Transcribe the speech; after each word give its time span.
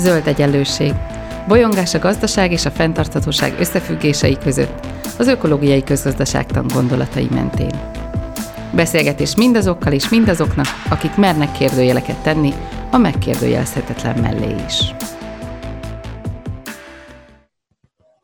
Zöld 0.00 0.26
egyenlőség. 0.26 0.92
Bolyongás 1.48 1.94
a 1.94 1.98
gazdaság 1.98 2.52
és 2.52 2.64
a 2.64 2.70
fenntarthatóság 2.70 3.58
összefüggései 3.58 4.38
között, 4.38 4.86
az 5.18 5.26
ökológiai 5.26 5.82
közgazdaságtan 5.82 6.66
gondolatai 6.74 7.28
mentén. 7.30 7.70
Beszélgetés 8.74 9.36
mindazokkal 9.36 9.92
és 9.92 10.08
mindazoknak, 10.08 10.66
akik 10.90 11.16
mernek 11.16 11.52
kérdőjeleket 11.52 12.22
tenni 12.22 12.52
a 12.90 12.96
megkérdőjelezhetetlen 12.96 14.18
mellé 14.18 14.54
is. 14.66 14.94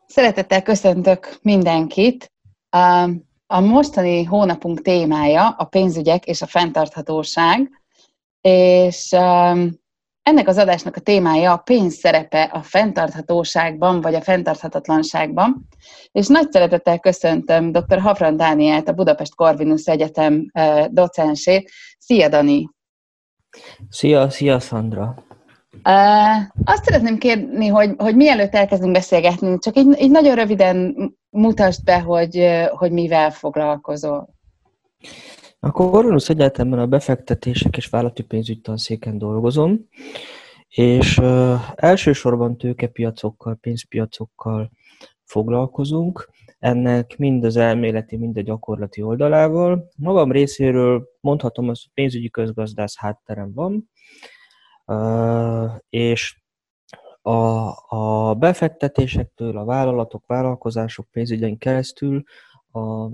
Szeretettel 0.07 0.61
köszöntök 0.61 1.37
mindenkit! 1.41 2.31
A 3.47 3.59
mostani 3.59 4.23
hónapunk 4.23 4.81
témája 4.81 5.49
a 5.49 5.65
pénzügyek 5.65 6.25
és 6.25 6.41
a 6.41 6.47
fenntarthatóság, 6.47 7.69
és 8.41 9.15
ennek 10.27 10.47
az 10.47 10.57
adásnak 10.57 10.95
a 10.95 10.99
témája 10.99 11.51
a 11.51 11.57
pénz 11.57 11.93
szerepe 11.93 12.41
a 12.41 12.61
fenntarthatóságban, 12.61 14.01
vagy 14.01 14.13
a 14.13 14.21
fenntarthatatlanságban. 14.21 15.67
És 16.11 16.27
nagy 16.27 16.51
szeretettel 16.51 16.99
köszöntöm 16.99 17.71
dr. 17.71 17.99
Hafran 17.99 18.37
Dánielt, 18.37 18.89
a 18.89 18.93
Budapest 18.93 19.35
Corvinus 19.35 19.85
Egyetem 19.85 20.51
docensét. 20.89 21.71
Szia, 21.99 22.29
Dani! 22.29 22.69
Szia, 23.89 24.29
szia, 24.29 24.59
Szandra! 24.59 25.25
Uh, 25.83 26.37
azt 26.63 26.83
szeretném 26.83 27.17
kérni, 27.17 27.67
hogy, 27.67 27.93
hogy 27.97 28.15
mielőtt 28.15 28.55
elkezdünk 28.55 28.91
beszélgetni, 28.91 29.57
csak 29.59 29.77
így, 29.77 30.01
így 30.01 30.11
nagyon 30.11 30.35
röviden 30.35 30.95
mutasd 31.29 31.83
be, 31.83 31.99
hogy, 31.99 32.47
hogy 32.69 32.91
mivel 32.91 33.31
foglalkozol. 33.31 34.29
A 35.67 35.71
Corvinus 35.71 36.29
Egyetemben 36.29 36.79
a 36.79 36.87
befektetések 36.87 37.77
és 37.77 37.87
vállalati 37.87 38.23
pénzügy 38.23 38.61
tanszéken 38.61 39.17
dolgozom, 39.17 39.87
és 40.69 41.17
uh, 41.17 41.59
elsősorban 41.75 42.57
tőkepiacokkal, 42.57 43.57
pénzpiacokkal 43.61 44.71
foglalkozunk, 45.23 46.29
ennek 46.59 47.17
mind 47.17 47.43
az 47.43 47.55
elméleti, 47.55 48.17
mind 48.17 48.37
a 48.37 48.41
gyakorlati 48.41 49.01
oldalával. 49.01 49.89
Magam 49.97 50.31
részéről 50.31 51.09
mondhatom, 51.19 51.65
hogy 51.65 51.89
pénzügyi 51.93 52.29
közgazdász 52.29 52.97
hátterem 52.97 53.53
van, 53.53 53.89
és 55.89 56.41
a, 57.21 57.69
a 57.87 58.33
befektetésektől, 58.33 59.57
a 59.57 59.65
vállalatok, 59.65 60.25
vállalkozások 60.25 61.07
pénzügyen 61.11 61.57
keresztül 61.57 62.23
a, 62.71 63.09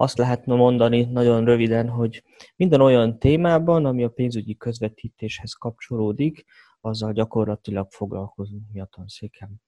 azt 0.00 0.18
lehetne 0.18 0.54
mondani 0.54 1.04
nagyon 1.04 1.44
röviden, 1.44 1.88
hogy 1.88 2.22
minden 2.56 2.80
olyan 2.80 3.18
témában, 3.18 3.84
ami 3.84 4.04
a 4.04 4.08
pénzügyi 4.08 4.56
közvetítéshez 4.56 5.52
kapcsolódik, 5.52 6.44
azzal 6.80 7.12
gyakorlatilag 7.12 7.90
foglalkozunk 7.90 8.62
mi 8.72 8.80
a 8.80 8.88
tanszéken. 8.96 9.62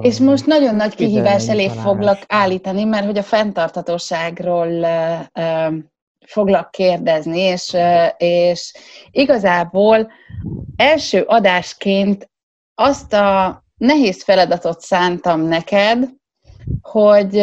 És 0.00 0.18
most 0.18 0.46
nagyon 0.46 0.74
nagy 0.74 0.94
kihívás 0.94 1.48
elé 1.48 1.68
foglak 1.68 2.18
állítani, 2.26 2.84
mert 2.84 3.04
hogy 3.04 3.18
a 3.18 3.22
fenntartatóságról 3.22 4.86
foglak 6.26 6.70
kérdezni, 6.70 7.40
és, 7.40 7.76
és 8.16 8.74
igazából 9.10 10.10
első 10.76 11.22
adásként 11.22 12.30
azt 12.74 13.12
a 13.12 13.62
nehéz 13.76 14.22
feladatot 14.22 14.80
szántam 14.80 15.40
neked, 15.40 16.08
hogy 16.80 17.42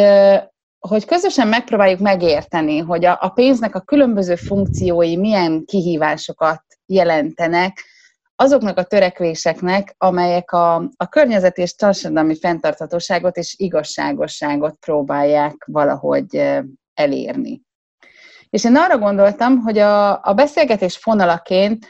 hogy 0.88 1.04
közösen 1.04 1.48
megpróbáljuk 1.48 2.00
megérteni, 2.00 2.78
hogy 2.78 3.04
a, 3.04 3.18
a 3.20 3.28
pénznek 3.28 3.74
a 3.74 3.80
különböző 3.80 4.34
funkciói 4.34 5.16
milyen 5.16 5.64
kihívásokat 5.64 6.62
jelentenek, 6.86 7.84
azoknak 8.36 8.78
a 8.78 8.82
törekvéseknek, 8.82 9.94
amelyek 9.98 10.52
a, 10.52 10.74
a 10.96 11.08
környezet 11.08 11.58
és 11.58 11.74
társadalmi 11.74 12.38
fenntarthatóságot 12.38 13.36
és 13.36 13.54
igazságosságot 13.58 14.76
próbálják 14.76 15.64
valahogy 15.66 16.62
elérni. 16.94 17.62
És 18.50 18.64
én 18.64 18.76
arra 18.76 18.98
gondoltam, 18.98 19.58
hogy 19.58 19.78
a, 19.78 20.22
a 20.22 20.34
beszélgetés 20.34 20.96
fonalaként 20.96 21.86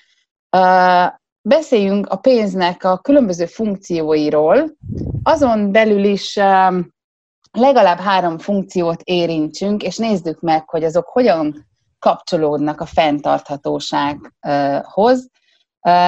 uh, 0.57 1.13
beszéljünk 1.43 2.07
a 2.07 2.17
pénznek 2.17 2.85
a 2.85 2.99
különböző 2.99 3.47
funkcióiról, 3.47 4.77
azon 5.23 5.73
belül 5.73 6.05
is 6.05 6.37
uh, 6.37 6.85
legalább 7.57 7.99
három 7.99 8.39
funkciót 8.39 9.03
érintsünk, 9.03 9.83
és 9.83 9.97
nézzük 9.97 10.41
meg, 10.41 10.69
hogy 10.69 10.85
azok 10.85 11.07
hogyan 11.07 11.67
kapcsolódnak 11.99 12.81
a 12.81 12.87
fenntarthatósághoz. 12.87 15.31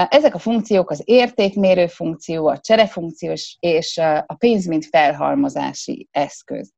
Ezek 0.08 0.34
a 0.34 0.38
funkciók 0.38 0.90
az 0.90 1.02
értékmérő 1.04 1.86
funkció, 1.86 2.46
a 2.46 2.58
cserefunkció 2.58 3.32
és 3.58 3.98
a 4.26 4.34
pénz, 4.38 4.66
mint 4.66 4.86
felhalmozási 4.86 6.08
eszköz. 6.10 6.72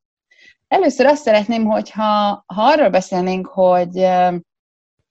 Először 0.69 1.07
azt 1.07 1.23
szeretném, 1.23 1.65
hogyha 1.65 2.45
ha 2.47 2.63
arról 2.63 2.89
beszélnénk, 2.89 3.47
hogy, 3.47 4.07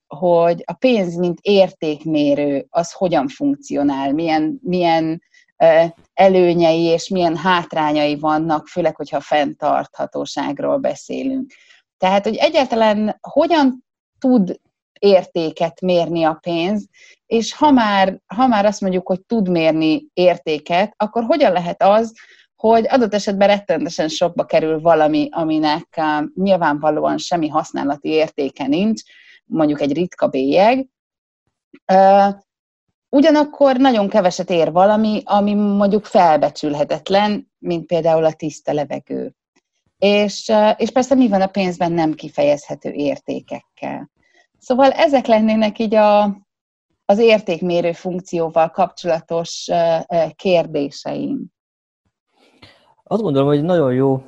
hogy 0.06 0.62
a 0.64 0.72
pénz, 0.72 1.16
mint 1.16 1.38
értékmérő, 1.42 2.66
az 2.68 2.92
hogyan 2.92 3.28
funkcionál, 3.28 4.12
milyen, 4.12 4.58
milyen 4.62 5.22
előnyei 6.14 6.82
és 6.82 7.08
milyen 7.08 7.36
hátrányai 7.36 8.18
vannak, 8.18 8.66
főleg, 8.66 8.96
hogyha 8.96 9.20
fenntarthatóságról 9.20 10.76
beszélünk. 10.76 11.52
Tehát, 11.98 12.24
hogy 12.24 12.36
egyáltalán 12.36 13.18
hogyan 13.20 13.84
tud 14.18 14.60
értéket 15.00 15.80
mérni 15.80 16.24
a 16.24 16.38
pénz, 16.42 16.86
és 17.26 17.54
ha 17.54 17.70
már, 17.70 18.20
ha 18.26 18.46
már 18.46 18.64
azt 18.64 18.80
mondjuk, 18.80 19.06
hogy 19.06 19.20
tud 19.26 19.48
mérni 19.48 20.06
értéket, 20.12 20.94
akkor 20.96 21.24
hogyan 21.24 21.52
lehet 21.52 21.82
az, 21.82 22.12
hogy 22.56 22.86
adott 22.88 23.14
esetben 23.14 23.48
rettentesen 23.48 24.08
sokba 24.08 24.44
kerül 24.44 24.80
valami, 24.80 25.28
aminek 25.30 26.00
nyilvánvalóan 26.34 27.18
semmi 27.18 27.48
használati 27.48 28.08
értéke 28.08 28.66
nincs, 28.66 29.02
mondjuk 29.44 29.80
egy 29.80 29.92
ritka 29.92 30.28
bélyeg, 30.28 30.86
Ugyanakkor 33.10 33.76
nagyon 33.76 34.08
keveset 34.08 34.50
ér 34.50 34.72
valami, 34.72 35.22
ami 35.24 35.54
mondjuk 35.54 36.04
felbecsülhetetlen, 36.04 37.50
mint 37.58 37.86
például 37.86 38.24
a 38.24 38.32
tiszta 38.32 38.72
levegő. 38.72 39.34
És, 39.98 40.52
és 40.76 40.90
persze 40.90 41.14
mi 41.14 41.28
van 41.28 41.40
a 41.40 41.46
pénzben 41.46 41.92
nem 41.92 42.12
kifejezhető 42.12 42.90
értékekkel. 42.90 44.10
Szóval 44.58 44.90
ezek 44.90 45.26
lennének 45.26 45.78
így 45.78 45.94
a, 45.94 46.24
az 47.04 47.18
értékmérő 47.18 47.92
funkcióval 47.92 48.70
kapcsolatos 48.70 49.68
kérdéseim. 50.36 51.46
Azt 53.02 53.22
gondolom, 53.22 53.48
hogy 53.48 53.62
nagyon 53.62 53.94
jó 53.94 54.22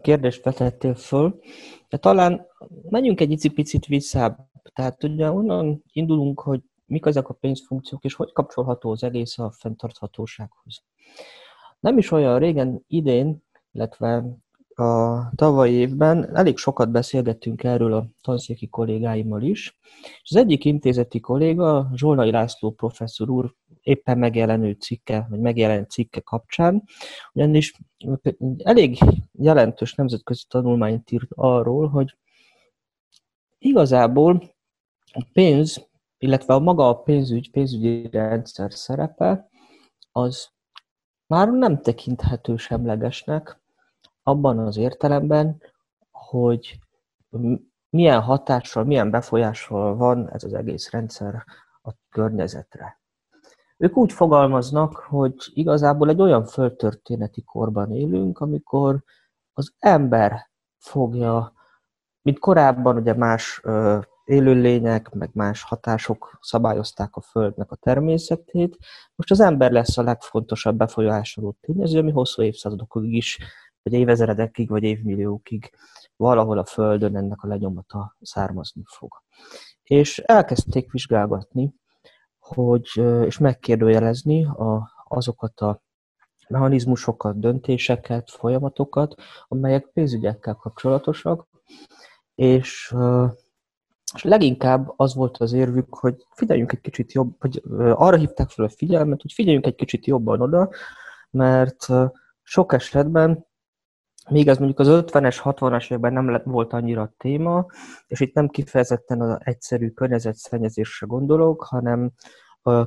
kérdést 0.00 0.44
vetettél 0.44 0.94
föl, 0.94 1.40
de 1.88 1.96
talán 1.96 2.46
menjünk 2.88 3.20
egy 3.20 3.50
picit 3.54 3.86
vissza. 3.86 4.48
Tehát 4.74 5.04
ugye 5.04 5.30
onnan 5.30 5.82
indulunk, 5.92 6.40
hogy 6.40 6.60
mik 6.86 7.06
ezek 7.06 7.28
a 7.28 7.34
pénzfunkciók, 7.34 8.04
és 8.04 8.14
hogy 8.14 8.32
kapcsolható 8.32 8.90
az 8.90 9.02
egész 9.02 9.38
a 9.38 9.50
fenntarthatósághoz. 9.50 10.82
Nem 11.80 11.98
is 11.98 12.10
olyan 12.10 12.38
régen, 12.38 12.84
idén, 12.86 13.42
illetve 13.72 14.24
a 14.78 15.30
tavalyi 15.34 15.72
évben 15.72 16.36
elég 16.36 16.56
sokat 16.56 16.90
beszélgettünk 16.90 17.64
erről 17.64 17.92
a 17.92 18.06
tanszéki 18.20 18.68
kollégáimmal 18.68 19.42
is, 19.42 19.78
és 20.22 20.30
az 20.30 20.36
egyik 20.36 20.64
intézeti 20.64 21.20
kolléga, 21.20 21.90
Zsolnai 21.94 22.30
László 22.30 22.70
professzor 22.70 23.30
úr 23.30 23.54
éppen 23.80 24.18
megjelenő 24.18 24.72
cikke, 24.72 25.26
vagy 25.30 25.40
megjelent 25.40 25.90
cikke 25.90 26.20
kapcsán, 26.20 26.82
ugyanis 27.32 27.74
elég 28.58 28.98
jelentős 29.32 29.94
nemzetközi 29.94 30.44
tanulmányt 30.48 31.10
írt 31.10 31.28
arról, 31.34 31.88
hogy 31.88 32.16
igazából 33.58 34.54
a 35.12 35.26
pénz 35.32 35.88
illetve 36.26 36.54
a 36.54 36.58
maga 36.58 36.88
a 36.88 37.02
pénzügy, 37.02 37.50
pénzügyi 37.50 38.08
rendszer 38.10 38.72
szerepe, 38.72 39.48
az 40.12 40.48
már 41.26 41.48
nem 41.48 41.80
tekinthető 41.80 42.56
semlegesnek 42.56 43.60
abban 44.22 44.58
az 44.58 44.76
értelemben, 44.76 45.62
hogy 46.10 46.78
milyen 47.90 48.20
hatással, 48.20 48.84
milyen 48.84 49.10
befolyással 49.10 49.96
van 49.96 50.30
ez 50.30 50.44
az 50.44 50.54
egész 50.54 50.90
rendszer 50.90 51.44
a 51.82 51.90
környezetre. 52.10 53.00
Ők 53.76 53.96
úgy 53.96 54.12
fogalmaznak, 54.12 54.96
hogy 54.96 55.34
igazából 55.54 56.08
egy 56.08 56.20
olyan 56.20 56.44
földtörténeti 56.44 57.42
korban 57.42 57.92
élünk, 57.92 58.38
amikor 58.38 59.02
az 59.52 59.74
ember 59.78 60.50
fogja, 60.78 61.52
mint 62.22 62.38
korábban 62.38 62.96
ugye 62.96 63.14
más 63.14 63.62
élőlények, 64.26 65.10
meg 65.10 65.30
más 65.32 65.62
hatások 65.62 66.38
szabályozták 66.42 67.16
a 67.16 67.20
Földnek 67.20 67.70
a 67.70 67.76
természetét. 67.76 68.78
Most 69.14 69.30
az 69.30 69.40
ember 69.40 69.70
lesz 69.70 69.98
a 69.98 70.02
legfontosabb 70.02 70.76
befolyásoló 70.76 71.56
tényező, 71.60 71.98
ami 71.98 72.10
hosszú 72.10 72.42
évszázadokig 72.42 73.12
is, 73.12 73.38
vagy 73.82 73.92
évezredekig, 73.92 74.68
vagy 74.68 74.82
évmilliókig 74.82 75.70
valahol 76.16 76.58
a 76.58 76.64
Földön 76.64 77.16
ennek 77.16 77.42
a 77.42 77.46
lenyomata 77.46 78.16
származni 78.20 78.82
fog. 78.86 79.22
És 79.82 80.18
elkezdték 80.18 80.92
vizsgálgatni, 80.92 81.74
hogy, 82.38 82.88
és 83.24 83.38
megkérdőjelezni 83.38 84.44
a, 84.44 84.90
azokat 85.08 85.60
a 85.60 85.82
mechanizmusokat, 86.48 87.40
döntéseket, 87.40 88.30
folyamatokat, 88.30 89.14
amelyek 89.48 89.86
pénzügyekkel 89.92 90.54
kapcsolatosak, 90.54 91.48
és, 92.34 92.94
és 94.14 94.22
leginkább 94.22 94.92
az 94.96 95.14
volt 95.14 95.36
az 95.36 95.52
érvük, 95.52 95.94
hogy 95.94 96.26
figyeljünk 96.30 96.72
egy 96.72 96.80
kicsit 96.80 97.12
jobb, 97.12 97.36
hogy 97.38 97.62
arra 97.78 98.16
hívták 98.16 98.48
fel 98.48 98.64
a 98.64 98.68
figyelmet, 98.68 99.22
hogy 99.22 99.32
figyeljünk 99.32 99.66
egy 99.66 99.74
kicsit 99.74 100.06
jobban 100.06 100.40
oda, 100.40 100.70
mert 101.30 101.86
sok 102.42 102.72
esetben 102.72 103.46
még 104.30 104.48
ez 104.48 104.58
mondjuk 104.58 104.78
az 104.78 104.88
50-es, 104.90 105.40
60-as 105.44 105.84
években 105.84 106.12
nem 106.12 106.30
lett, 106.30 106.44
volt 106.44 106.72
annyira 106.72 107.14
téma, 107.16 107.66
és 108.06 108.20
itt 108.20 108.34
nem 108.34 108.48
kifejezetten 108.48 109.20
az 109.20 109.38
egyszerű 109.40 109.90
környezetszennyezésre 109.90 111.06
gondolok, 111.06 111.62
hanem 111.62 112.12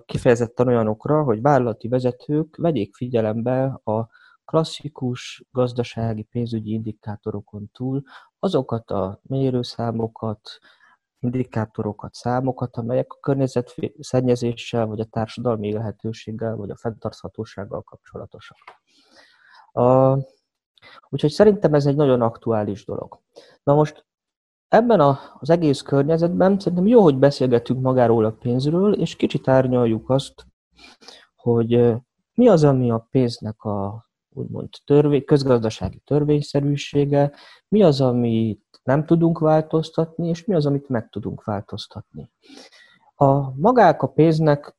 kifejezetten 0.05 0.67
olyanokra, 0.67 1.23
hogy 1.23 1.41
vállalati 1.41 1.87
vezetők 1.87 2.55
vegyék 2.55 2.95
figyelembe 2.95 3.63
a 3.83 4.09
klasszikus 4.45 5.43
gazdasági 5.51 6.23
pénzügyi 6.23 6.71
indikátorokon 6.71 7.69
túl 7.73 8.03
azokat 8.39 8.91
a 8.91 9.19
mérőszámokat, 9.21 10.41
indikátorokat, 11.19 12.13
számokat, 12.13 12.77
amelyek 12.77 13.13
a 13.13 13.19
környezetszennyezéssel, 13.19 14.85
vagy 14.85 14.99
a 14.99 15.05
társadalmi 15.05 15.67
élhetőséggel, 15.67 16.55
vagy 16.55 16.69
a 16.69 16.77
fenntarthatósággal 16.77 17.81
kapcsolatosak. 17.81 18.57
A, 19.71 20.17
úgyhogy 21.09 21.31
szerintem 21.31 21.73
ez 21.73 21.85
egy 21.85 21.95
nagyon 21.95 22.21
aktuális 22.21 22.85
dolog. 22.85 23.19
Na 23.63 23.73
most 23.73 24.05
ebben 24.67 24.99
a, 24.99 25.19
az 25.39 25.49
egész 25.49 25.81
környezetben 25.81 26.59
szerintem 26.59 26.87
jó, 26.87 27.01
hogy 27.01 27.17
beszélgetünk 27.17 27.81
magáról 27.81 28.25
a 28.25 28.31
pénzről, 28.31 28.93
és 28.93 29.15
kicsit 29.15 29.47
árnyaljuk 29.47 30.09
azt, 30.09 30.45
hogy 31.35 31.93
mi 32.33 32.47
az, 32.47 32.63
ami 32.63 32.91
a 32.91 33.07
pénznek 33.11 33.63
a 33.63 34.09
úgymond 34.29 34.69
törvény, 34.85 35.25
közgazdasági 35.25 35.99
törvényszerűsége, 35.99 37.31
mi 37.67 37.83
az, 37.83 38.01
amit 38.01 38.68
nem 38.83 39.05
tudunk 39.05 39.39
változtatni, 39.39 40.27
és 40.27 40.45
mi 40.45 40.55
az, 40.55 40.65
amit 40.65 40.89
meg 40.89 41.09
tudunk 41.09 41.43
változtatni. 41.43 42.29
A 43.15 43.55
magák 43.55 44.01
a 44.01 44.07
pénznek 44.07 44.77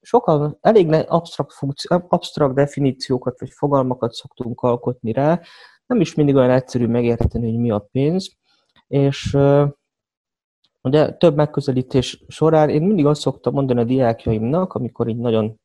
sokan 0.00 0.58
elég 0.60 0.92
absztrakt, 0.92 1.52
funkció, 1.52 2.04
absztrakt 2.08 2.54
definíciókat 2.54 3.40
vagy 3.40 3.50
fogalmakat 3.50 4.12
szoktunk 4.12 4.60
alkotni 4.60 5.12
rá, 5.12 5.40
nem 5.86 6.00
is 6.00 6.14
mindig 6.14 6.34
olyan 6.34 6.50
egyszerű 6.50 6.86
megérteni, 6.86 7.50
hogy 7.50 7.60
mi 7.60 7.70
a 7.70 7.88
pénz, 7.92 8.36
és 8.86 9.36
ugye 10.82 11.12
több 11.12 11.36
megközelítés 11.36 12.24
során 12.28 12.68
én 12.68 12.82
mindig 12.82 13.06
azt 13.06 13.20
szoktam 13.20 13.52
mondani 13.52 13.80
a 13.80 13.84
diákjaimnak, 13.84 14.72
amikor 14.72 15.08
így 15.08 15.16
nagyon 15.16 15.60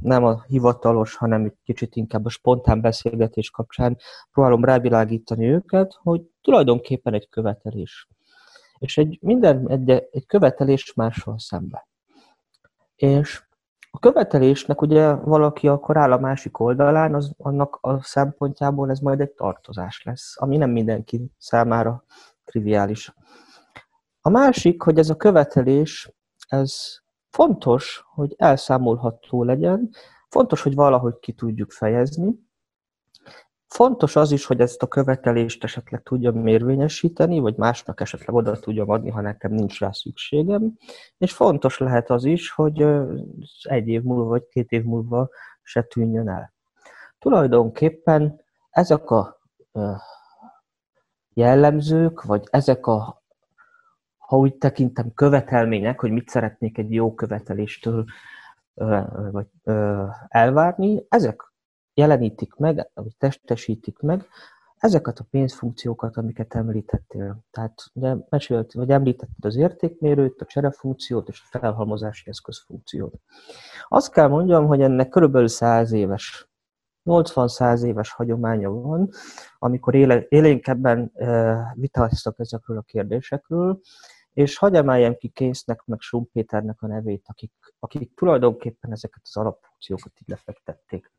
nem 0.00 0.24
a 0.24 0.42
hivatalos, 0.46 1.16
hanem 1.16 1.44
egy 1.44 1.56
kicsit 1.64 1.96
inkább 1.96 2.24
a 2.24 2.28
spontán 2.28 2.80
beszélgetés 2.80 3.50
kapcsán 3.50 3.98
próbálom 4.32 4.64
rávilágítani 4.64 5.46
őket, 5.46 5.98
hogy 6.02 6.22
tulajdonképpen 6.40 7.14
egy 7.14 7.28
követelés. 7.28 8.08
És 8.78 8.98
egy, 8.98 9.18
minden 9.20 9.70
egy, 9.70 9.90
egy 9.90 10.26
követelés 10.26 10.94
máshol 10.94 11.38
szembe. 11.38 11.88
És 12.96 13.42
a 13.90 13.98
követelésnek 13.98 14.82
ugye 14.82 15.12
valaki 15.12 15.68
akkor 15.68 15.96
áll 15.96 16.12
a 16.12 16.18
másik 16.18 16.58
oldalán, 16.58 17.14
az, 17.14 17.32
annak 17.36 17.78
a 17.80 18.02
szempontjából 18.02 18.90
ez 18.90 18.98
majd 18.98 19.20
egy 19.20 19.30
tartozás 19.30 20.02
lesz, 20.04 20.34
ami 20.40 20.56
nem 20.56 20.70
mindenki 20.70 21.30
számára 21.38 22.04
triviális. 22.44 23.14
A 24.20 24.28
másik, 24.28 24.82
hogy 24.82 24.98
ez 24.98 25.10
a 25.10 25.16
követelés, 25.16 26.12
ez 26.46 27.02
fontos, 27.34 28.04
hogy 28.14 28.34
elszámolható 28.36 29.42
legyen, 29.42 29.90
fontos, 30.28 30.62
hogy 30.62 30.74
valahogy 30.74 31.18
ki 31.18 31.32
tudjuk 31.32 31.70
fejezni, 31.70 32.42
Fontos 33.66 34.16
az 34.16 34.32
is, 34.32 34.46
hogy 34.46 34.60
ezt 34.60 34.82
a 34.82 34.86
követelést 34.86 35.64
esetleg 35.64 36.02
tudjam 36.02 36.46
érvényesíteni, 36.46 37.38
vagy 37.38 37.56
másnak 37.56 38.00
esetleg 38.00 38.34
oda 38.34 38.58
tudjam 38.58 38.90
adni, 38.90 39.10
ha 39.10 39.20
nekem 39.20 39.52
nincs 39.52 39.80
rá 39.80 39.90
szükségem. 39.90 40.72
És 41.18 41.32
fontos 41.32 41.78
lehet 41.78 42.10
az 42.10 42.24
is, 42.24 42.50
hogy 42.50 42.86
egy 43.62 43.88
év 43.88 44.02
múlva, 44.02 44.24
vagy 44.24 44.46
két 44.48 44.70
év 44.70 44.84
múlva 44.84 45.28
se 45.62 45.82
tűnjön 45.82 46.28
el. 46.28 46.54
Tulajdonképpen 47.18 48.40
ezek 48.70 49.10
a 49.10 49.40
jellemzők, 51.28 52.22
vagy 52.22 52.42
ezek 52.50 52.86
a, 52.86 53.23
ha 54.26 54.36
úgy 54.36 54.54
tekintem, 54.54 55.12
követelmények, 55.14 56.00
hogy 56.00 56.10
mit 56.10 56.28
szeretnék 56.28 56.78
egy 56.78 56.92
jó 56.92 57.14
követeléstől 57.14 58.04
vagy 59.30 59.46
elvárni, 60.28 61.04
ezek 61.08 61.52
jelenítik 61.94 62.54
meg, 62.54 62.90
vagy 62.94 63.16
testesítik 63.18 63.98
meg 63.98 64.26
ezeket 64.76 65.18
a 65.18 65.26
pénzfunkciókat, 65.30 66.16
amiket 66.16 66.54
említettél. 66.54 67.44
Tehát 67.50 67.90
ugye 67.92 68.16
mesélt, 68.28 68.72
vagy 68.72 68.90
említetted 68.90 69.44
az 69.44 69.56
értékmérőt, 69.56 70.40
a 70.40 70.44
cserefunkciót 70.44 71.28
és 71.28 71.42
a 71.50 71.58
felhalmozási 71.58 72.30
eszközfunkciót. 72.30 73.14
Azt 73.88 74.12
kell 74.12 74.28
mondjam, 74.28 74.66
hogy 74.66 74.80
ennek 74.80 75.08
körülbelül 75.08 75.48
100 75.48 75.92
éves 75.92 76.48
80-100 77.04 77.84
éves 77.84 78.12
hagyománya 78.12 78.70
van, 78.70 79.08
amikor 79.58 79.94
éle, 79.94 80.24
élénkebben 80.28 81.12
vitáztak 81.74 82.38
ezekről 82.38 82.78
a 82.78 82.82
kérdésekről, 82.82 83.80
és 84.34 84.56
hagy 84.56 84.74
emeljem 84.74 85.16
ki 85.16 85.28
Késznek, 85.28 85.84
meg 85.84 86.00
Schumpeternek 86.00 86.82
a 86.82 86.86
nevét, 86.86 87.24
akik, 87.26 87.52
akik 87.78 88.14
tulajdonképpen 88.14 88.92
ezeket 88.92 89.20
az 89.22 89.36
alapfunkciókat 89.36 90.12
így 90.20 90.28
lefektették. 90.28 91.12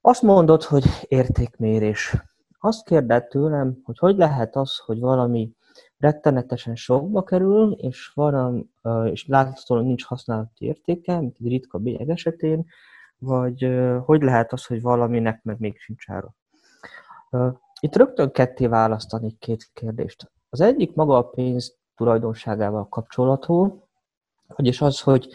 Azt 0.00 0.22
mondod, 0.22 0.62
hogy 0.62 0.84
értékmérés. 1.08 2.16
Azt 2.58 2.84
kérdett 2.84 3.28
tőlem, 3.28 3.80
hogy 3.84 3.98
hogy 3.98 4.16
lehet 4.16 4.56
az, 4.56 4.78
hogy 4.78 5.00
valami 5.00 5.52
rettenetesen 5.98 6.74
sokba 6.74 7.22
kerül, 7.22 7.72
és, 7.72 8.12
van, 8.14 8.72
és 9.04 9.26
láthatóan 9.26 9.84
nincs 9.84 10.04
használati 10.04 10.64
értéke, 10.64 11.18
mint 11.18 11.36
egy 11.40 11.48
ritka 11.48 11.78
bélyeg 11.78 12.08
esetén, 12.08 12.66
vagy 13.18 13.68
hogy 14.04 14.22
lehet 14.22 14.52
az, 14.52 14.66
hogy 14.66 14.82
valaminek 14.82 15.42
meg 15.42 15.58
még 15.58 15.78
sincs 15.78 16.04
ára. 16.10 16.34
Itt 17.80 17.96
rögtön 17.96 18.30
ketté 18.30 18.66
választani 18.66 19.36
két 19.38 19.70
kérdést. 19.72 20.30
Az 20.52 20.60
egyik 20.60 20.94
maga 20.94 21.16
a 21.16 21.28
pénz 21.28 21.76
tulajdonságával 21.96 22.88
kapcsolatú, 22.88 23.82
vagyis 24.46 24.80
az, 24.80 25.00
hogy 25.00 25.28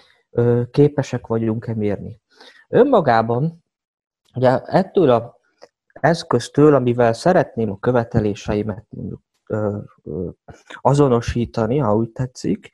képesek 0.71 1.27
vagyunk-e 1.27 1.73
mérni. 1.73 2.21
Önmagában 2.69 3.65
Ugye 4.37 4.61
ettől 4.61 5.09
a 5.09 5.39
eszköztől, 5.93 6.75
amivel 6.75 7.13
szeretném 7.13 7.71
a 7.71 7.79
követeléseimet 7.79 8.85
mondjuk 8.89 9.21
azonosítani, 10.81 11.77
ha 11.77 11.95
úgy 11.95 12.09
tetszik, 12.09 12.69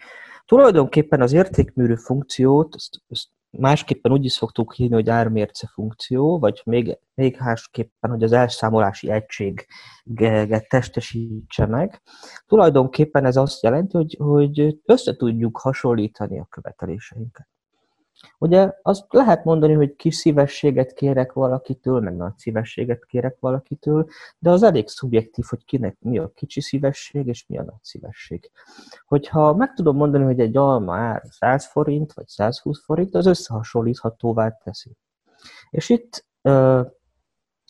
tulajdonképpen 0.46 1.22
az 1.22 1.34
értékműrő 1.34 1.96
funkciót, 1.96 2.76
ezt, 2.76 3.02
ezt 3.10 3.28
másképpen 3.58 4.12
úgy 4.12 4.26
is 4.26 4.32
szoktuk 4.32 4.74
hívni, 4.74 4.96
hogy 4.96 5.10
ármérce 5.10 5.68
funkció, 5.74 6.40
vagy 6.40 6.62
még, 6.66 6.98
még 7.14 7.38
másképpen, 7.40 8.10
hogy 8.10 8.24
az 8.24 8.32
elszámolási 8.32 9.12
egységet 9.12 10.68
testesítse 10.68 11.66
meg. 11.66 12.02
Tulajdonképpen 12.48 13.26
ez 13.26 13.36
azt 13.36 13.64
jelenti, 13.64 13.98
hogy, 13.98 14.16
hogy 14.20 14.80
össze 14.86 15.16
tudjuk 15.16 15.58
hasonlítani 15.58 16.40
a 16.40 16.48
követeléseinket. 16.50 17.48
Ugye 18.38 18.72
azt 18.82 19.06
lehet 19.10 19.44
mondani, 19.44 19.74
hogy 19.74 19.96
kis 19.96 20.16
szívességet 20.16 20.94
kérek 20.94 21.34
valakitől, 21.34 22.00
meg 22.00 22.16
nagy 22.16 22.38
szívességet 22.38 23.06
kérek 23.06 23.38
valakitől, 23.40 24.08
de 24.40 24.50
az 24.50 24.64
elég 24.64 24.88
szubjektív, 24.88 25.46
hogy 25.50 25.66
kinek 25.66 25.98
mi 26.00 26.18
a 26.18 26.32
kicsi 26.36 26.62
szívesség, 26.62 27.28
és 27.28 27.46
mi 27.48 27.58
a 27.58 27.64
nagy 27.64 27.82
szívesség. 27.82 28.52
Hogyha 29.06 29.54
meg 29.54 29.74
tudom 29.74 29.96
mondani, 29.96 30.24
hogy 30.24 30.40
egy 30.40 30.58
alma 30.58 30.96
ár 30.96 31.24
100 31.30 31.66
forint, 31.66 32.14
vagy 32.14 32.28
120 32.28 32.84
forint, 32.84 33.16
az 33.16 33.26
összehasonlíthatóvá 33.26 34.58
teszi. 34.64 34.92
És 35.70 35.90
itt 35.90 36.26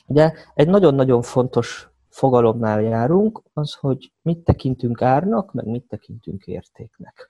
ugye 0.07 0.33
egy 0.53 0.67
nagyon-nagyon 0.67 1.22
fontos 1.22 1.89
fogalomnál 2.10 2.81
járunk, 2.81 3.41
az, 3.53 3.74
hogy 3.74 4.13
mit 4.22 4.43
tekintünk 4.43 5.01
árnak, 5.01 5.53
meg 5.53 5.65
mit 5.65 5.88
tekintünk 5.88 6.45
értéknek. 6.45 7.29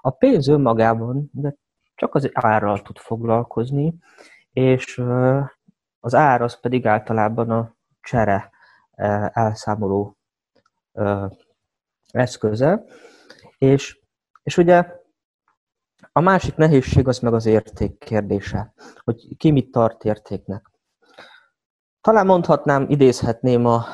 A 0.00 0.10
pénz 0.10 0.48
önmagában 0.48 1.30
de 1.32 1.56
csak 2.02 2.14
az 2.14 2.28
árral 2.32 2.82
tud 2.82 2.98
foglalkozni, 2.98 3.94
és 4.52 5.02
az 6.00 6.14
ár 6.14 6.42
az 6.42 6.60
pedig 6.60 6.86
általában 6.86 7.50
a 7.50 7.74
csere 8.00 8.50
elszámoló 9.32 10.16
eszköze, 12.10 12.84
és, 13.58 14.00
és 14.42 14.56
ugye 14.56 15.00
a 16.12 16.20
másik 16.20 16.54
nehézség 16.54 17.08
az 17.08 17.18
meg 17.18 17.34
az 17.34 17.46
érték 17.46 17.98
kérdése, 17.98 18.72
hogy 19.04 19.36
ki 19.36 19.50
mit 19.50 19.70
tart 19.70 20.04
értéknek. 20.04 20.70
Talán 22.00 22.26
mondhatnám, 22.26 22.86
idézhetném 22.88 23.66
a, 23.66 23.84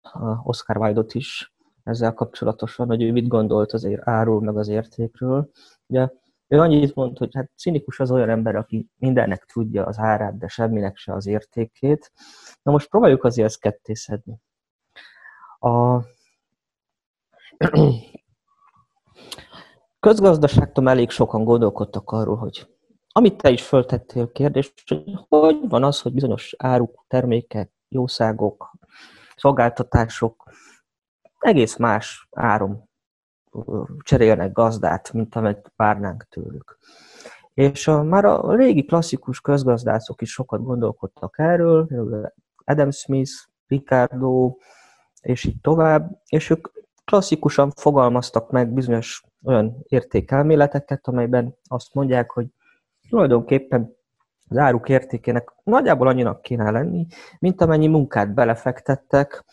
a 0.00 0.40
Oscar 0.42 0.76
Wilde-ot 0.76 1.14
is 1.14 1.54
ezzel 1.84 2.14
kapcsolatosan, 2.14 2.86
hogy 2.86 3.02
ő 3.02 3.12
mit 3.12 3.28
gondolt 3.28 3.72
az 3.72 3.88
áról 4.00 4.40
meg 4.40 4.56
az 4.56 4.68
értékről. 4.68 5.50
Ugye 5.86 6.08
Ő 6.52 6.58
annyit 6.58 6.94
mond, 6.94 7.18
hogy 7.18 7.34
hát 7.34 7.50
cinikus 7.56 8.00
az 8.00 8.10
olyan 8.10 8.28
ember, 8.28 8.54
aki 8.54 8.88
mindennek 8.96 9.44
tudja 9.44 9.86
az 9.86 9.98
árát, 9.98 10.38
de 10.38 10.48
semminek 10.48 10.96
se 10.96 11.12
az 11.12 11.26
értékét. 11.26 12.12
Na 12.62 12.72
most 12.72 12.88
próbáljuk 12.88 13.24
azért 13.24 13.48
ezt 13.48 13.60
kettészedni. 13.60 14.40
A 15.58 16.00
közgazdaságtom 20.00 20.88
elég 20.88 21.10
sokan 21.10 21.44
gondolkodtak 21.44 22.10
arról, 22.10 22.36
hogy 22.36 22.66
amit 23.08 23.36
te 23.36 23.50
is 23.50 23.62
föltettél 23.62 24.32
kérdést, 24.32 24.72
hogy 24.86 25.18
hogy 25.28 25.68
van 25.68 25.84
az, 25.84 26.00
hogy 26.00 26.12
bizonyos 26.12 26.54
áruk, 26.58 27.04
termékek, 27.08 27.72
jószágok, 27.88 28.70
szolgáltatások 29.36 30.50
egész 31.38 31.76
más 31.76 32.28
áron 32.30 32.90
cserélnek 34.02 34.52
gazdát, 34.52 35.12
mint 35.12 35.34
amit 35.34 35.72
várnánk 35.76 36.26
tőlük. 36.28 36.78
És 37.54 37.88
a, 37.88 38.02
már 38.02 38.24
a 38.24 38.54
régi 38.54 38.84
klasszikus 38.84 39.40
közgazdászok 39.40 40.22
is 40.22 40.32
sokat 40.32 40.62
gondolkodtak 40.62 41.38
erről, 41.38 41.88
Adam 42.64 42.90
Smith, 42.90 43.32
Ricardo, 43.66 44.56
és 45.20 45.44
így 45.44 45.60
tovább, 45.60 46.22
és 46.26 46.50
ők 46.50 46.68
klasszikusan 47.04 47.70
fogalmaztak 47.70 48.50
meg 48.50 48.72
bizonyos 48.72 49.24
olyan 49.44 49.76
értékelméleteket, 49.88 51.06
amelyben 51.06 51.54
azt 51.68 51.94
mondják, 51.94 52.30
hogy 52.30 52.46
tulajdonképpen 53.08 53.96
az 54.48 54.56
áruk 54.56 54.88
értékének 54.88 55.52
nagyjából 55.62 56.08
annyinak 56.08 56.42
kéne 56.42 56.70
lenni, 56.70 57.06
mint 57.38 57.60
amennyi 57.60 57.86
munkát 57.86 58.34
belefektettek, 58.34 59.44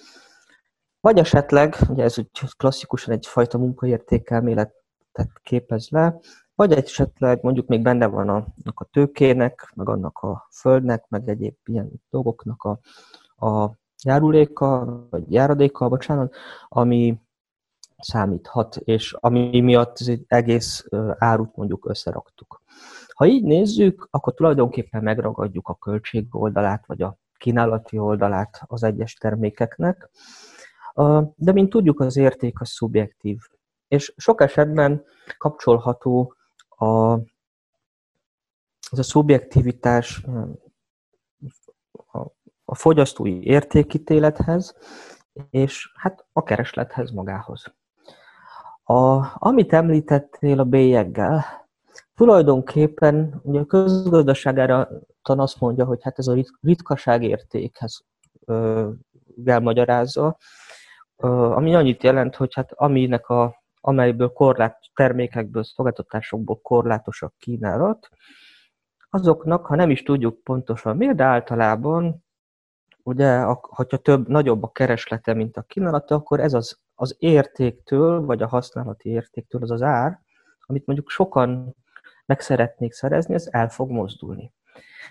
vagy 1.02 1.18
esetleg, 1.18 1.76
ugye 1.90 2.04
ez 2.04 2.20
úgy 2.20 2.30
klasszikusan 2.58 3.14
egyfajta 3.14 3.58
munkaértékelméletet 3.58 5.32
képez 5.44 5.90
le, 5.90 6.20
vagy 6.56 6.72
esetleg 6.72 7.40
mondjuk 7.42 7.68
még 7.68 7.82
benne 7.82 8.08
van 8.08 8.30
a, 8.30 8.46
a 8.64 8.84
tőkének, 8.84 9.72
meg 9.76 9.90
annak 9.90 10.18
a 10.18 10.48
földnek, 10.52 11.06
meg 11.10 11.30
egyéb 11.30 11.56
ilyen 11.66 11.92
dolgoknak 12.10 12.64
a, 12.64 12.80
a 13.46 13.72
járuléka, 14.04 15.00
vagy 15.10 15.32
járadéka, 15.32 15.90
bocsánat, 15.90 16.36
ami 16.68 17.22
számíthat, 17.98 18.76
és 18.76 19.14
ami 19.20 19.62
miatt 19.62 19.98
az 20.00 20.20
egész 20.28 20.86
árut 21.18 21.56
mondjuk 21.56 21.90
összeraktuk. 21.90 22.62
Ha 23.14 23.26
így 23.26 23.44
nézzük, 23.44 24.08
akkor 24.12 24.34
tulajdonképpen 24.34 25.04
megragadjuk 25.04 25.68
a 25.68 25.76
költség 25.76 26.28
oldalát, 26.32 26.86
vagy 26.86 27.02
a 27.02 27.18
kínálati 27.38 27.98
oldalát 27.98 28.62
az 28.66 28.84
egyes 28.84 29.14
termékeknek, 29.14 30.10
de 31.36 31.52
mint 31.52 31.70
tudjuk, 31.70 32.00
az 32.00 32.18
érték 32.18 32.60
a 32.60 32.66
szubjektív. 32.66 33.38
És 33.88 34.14
sok 34.18 34.42
esetben 34.42 35.04
kapcsolható 35.38 36.34
a, 36.70 36.86
az 38.92 39.00
a 39.00 39.04
szubjektivitás 39.04 40.26
a, 42.66 42.76
fogyasztói 42.76 43.46
értékítélethez, 43.46 44.76
és 45.50 45.92
hát 45.96 46.26
a 46.34 46.44
kereslethez 46.44 47.12
magához. 47.12 47.64
A, 48.84 49.26
amit 49.34 49.74
említettél 49.74 50.60
a 50.60 50.64
bélyeggel, 50.64 51.46
tulajdonképpen 52.16 53.40
ugye 53.44 53.60
a 53.60 53.66
közgazdaságára 53.66 54.90
tan 55.22 55.40
azt 55.40 55.60
mondja, 55.60 55.86
hogy 55.86 56.00
hát 56.02 56.20
ez 56.20 56.28
a 56.28 56.36
ritkaság 56.62 57.24
értékhez 57.24 58.06
elmagyarázza, 59.46 60.38
ami 61.28 61.76
annyit 61.76 62.04
jelent, 62.04 62.36
hogy 62.36 62.54
hát 62.54 62.72
aminek 62.72 63.30
a, 63.30 63.64
amelyből 63.82 64.34
korlát, 64.34 64.80
termékekből, 64.94 65.64
szolgáltatásokból 65.64 66.60
korlátos 66.62 67.22
a 67.22 67.34
kínálat, 67.38 68.10
azoknak, 69.10 69.66
ha 69.66 69.76
nem 69.76 69.90
is 69.90 70.04
tudjuk 70.04 70.44
pontosan 70.44 70.98
miért, 70.98 71.16
de 71.16 71.24
általában, 71.24 72.24
ugye, 73.04 73.42
hogyha 73.62 73.98
több, 73.98 74.28
nagyobb 74.28 74.64
a 74.64 74.72
kereslete, 74.72 75.34
mint 75.34 75.58
a 75.58 75.62
kínálata, 75.62 76.16
akkor 76.16 76.40
ez 76.40 76.54
az, 76.54 76.80
az 76.96 77.16
értéktől, 77.20 78.22
vagy 78.22 78.42
a 78.42 78.48
használati 78.48 79.10
értéktől 79.10 79.62
az 79.62 79.72
az 79.72 79.82
ár, 79.82 80.20
amit 80.60 80.86
mondjuk 80.86 81.10
sokan 81.10 81.76
meg 82.26 82.40
szeretnék 82.42 82.94
szerezni, 82.94 83.34
ez 83.34 83.48
el 83.52 83.70
fog 83.70 83.90
mozdulni. 83.90 84.54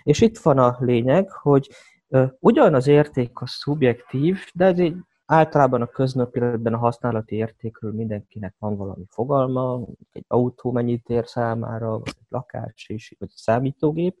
És 0.03 0.21
itt 0.21 0.37
van 0.37 0.57
a 0.57 0.77
lényeg, 0.79 1.31
hogy 1.31 1.69
ugyan 2.39 2.73
az 2.73 2.87
érték 2.87 3.39
a 3.39 3.47
szubjektív, 3.47 4.39
de 4.53 4.65
ez 4.65 4.79
egy 4.79 4.95
általában 5.29 5.81
a 5.81 5.87
köznapi 5.87 6.39
életben 6.39 6.73
a 6.73 6.77
használati 6.77 7.35
értékről 7.35 7.91
mindenkinek 7.91 8.55
van 8.59 8.77
valami 8.77 9.05
fogalma, 9.09 9.81
egy 10.11 10.25
autó 10.27 10.71
mennyit 10.71 11.09
ér 11.09 11.27
számára, 11.27 11.89
vagy 11.89 12.13
egy 12.19 12.27
lakás, 12.29 12.87
és, 12.87 13.15
vagy 13.19 13.29
egy 13.31 13.37
számítógép. 13.37 14.17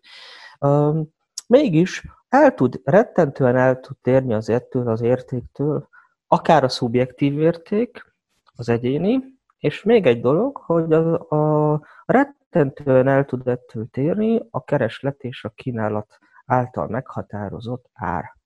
Mégis 1.47 2.05
el 2.29 2.53
tud, 2.53 2.81
rettentően 2.83 3.55
el 3.55 3.79
tud 3.79 3.97
térni 4.01 4.33
az 4.33 4.49
ettől 4.49 4.89
az 4.89 5.01
értéktől, 5.01 5.87
akár 6.27 6.63
a 6.63 6.69
szubjektív 6.69 7.39
érték, 7.39 8.15
az 8.55 8.69
egyéni, 8.69 9.19
és 9.57 9.83
még 9.83 10.05
egy 10.05 10.21
dolog, 10.21 10.57
hogy 10.57 10.93
a, 10.93 11.29
a 11.29 11.81
rettentően 12.05 13.07
el 13.07 13.25
tud 13.25 13.47
ettől 13.47 13.87
térni 13.91 14.47
a 14.49 14.63
kereslet 14.63 15.23
és 15.23 15.43
a 15.43 15.49
kínálat 15.49 16.17
által 16.45 16.87
meghatározott 16.87 17.89
ár. 17.93 18.37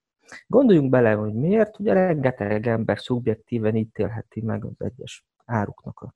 Gondoljunk 0.47 0.89
bele, 0.89 1.11
hogy 1.11 1.33
miért, 1.33 1.79
ugye 1.79 1.93
rengeteg 1.93 2.67
ember 2.67 2.99
szubjektíven 2.99 3.75
ítélheti 3.75 4.41
meg 4.41 4.65
az 4.65 4.75
egyes 4.77 5.25
áruknak 5.45 5.99
a 5.99 6.13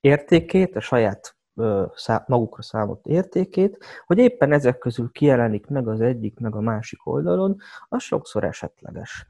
értékét, 0.00 0.76
a 0.76 0.80
saját 0.80 1.36
magukra 2.26 2.62
számolt 2.62 3.06
értékét, 3.06 3.84
hogy 4.06 4.18
éppen 4.18 4.52
ezek 4.52 4.78
közül 4.78 5.10
kijelenik 5.12 5.66
meg 5.66 5.88
az 5.88 6.00
egyik, 6.00 6.38
meg 6.38 6.54
a 6.54 6.60
másik 6.60 7.06
oldalon, 7.06 7.56
az 7.88 8.02
sokszor 8.02 8.44
esetleges. 8.44 9.26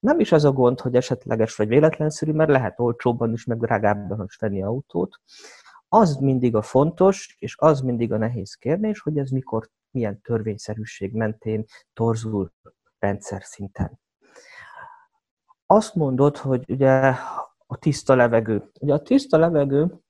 Nem 0.00 0.20
is 0.20 0.32
az 0.32 0.44
a 0.44 0.52
gond, 0.52 0.80
hogy 0.80 0.94
esetleges 0.94 1.56
vagy 1.56 1.68
véletlenszerű, 1.68 2.32
mert 2.32 2.50
lehet 2.50 2.80
olcsóbban 2.80 3.32
is, 3.32 3.44
meg 3.44 3.58
drágábban 3.58 4.24
is 4.28 4.36
venni 4.36 4.62
autót. 4.62 5.20
Az 5.88 6.16
mindig 6.16 6.54
a 6.54 6.62
fontos, 6.62 7.36
és 7.38 7.56
az 7.58 7.80
mindig 7.80 8.12
a 8.12 8.18
nehéz 8.18 8.54
kérdés, 8.54 9.00
hogy 9.00 9.18
ez 9.18 9.30
mikor 9.30 9.70
milyen 9.96 10.20
törvényszerűség 10.20 11.12
mentén 11.12 11.64
torzul 11.92 12.52
rendszer 12.98 13.42
szinten. 13.42 14.00
Azt 15.66 15.94
mondod, 15.94 16.36
hogy 16.36 16.64
ugye 16.68 17.14
a 17.66 17.76
tiszta 17.78 18.14
levegő. 18.14 18.70
Ugye 18.80 18.94
a 18.94 19.02
tiszta 19.02 19.38
levegő, 19.38 20.00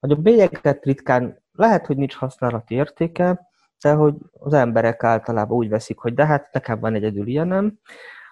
hogy 0.00 0.10
a 0.10 0.16
bélyeket 0.16 0.84
ritkán 0.84 1.42
lehet, 1.52 1.86
hogy 1.86 1.96
nincs 1.96 2.14
használati 2.14 2.74
értéke, 2.74 3.48
de 3.80 3.92
hogy 3.92 4.14
az 4.32 4.52
emberek 4.52 5.04
általában 5.04 5.56
úgy 5.56 5.68
veszik, 5.68 5.98
hogy 5.98 6.14
de 6.14 6.26
hát 6.26 6.52
nekem 6.52 6.80
van 6.80 6.94
egyedül 6.94 7.26
ilyenem. 7.26 7.78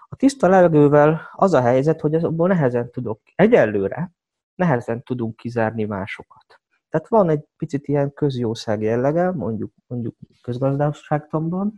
A 0.08 0.16
tiszta 0.16 0.48
levegővel 0.48 1.30
az 1.32 1.52
a 1.52 1.60
helyzet, 1.60 2.00
hogy 2.00 2.14
abból 2.14 2.48
nehezen 2.48 2.90
tudok, 2.90 3.20
egyelőre 3.34 4.12
nehezen 4.54 5.02
tudunk 5.02 5.36
kizárni 5.36 5.84
másokat. 5.84 6.61
Tehát 6.92 7.08
van 7.08 7.28
egy 7.28 7.44
picit 7.56 7.88
ilyen 7.88 8.12
közjószág 8.12 8.82
jellege, 8.82 9.30
mondjuk, 9.30 9.72
mondjuk 9.86 10.14
közgazdaságtanban, 10.42 11.74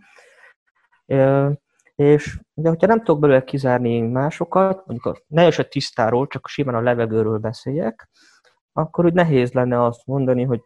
és 1.95 2.41
de 2.55 2.69
hogyha 2.69 2.87
nem 2.87 2.99
tudok 2.99 3.21
belőle 3.21 3.45
kizárni 3.45 4.01
másokat, 4.01 4.87
mondjuk 4.87 5.15
a, 5.17 5.21
ne 5.27 5.47
is 5.47 5.59
a 5.59 5.69
tisztáról, 5.69 6.27
csak 6.27 6.47
simán 6.47 6.75
a 6.75 6.81
levegőről 6.81 7.39
beszéljek, 7.39 8.09
akkor 8.73 9.05
úgy 9.05 9.13
nehéz 9.13 9.53
lenne 9.53 9.85
azt 9.85 10.07
mondani, 10.07 10.43
hogy, 10.43 10.63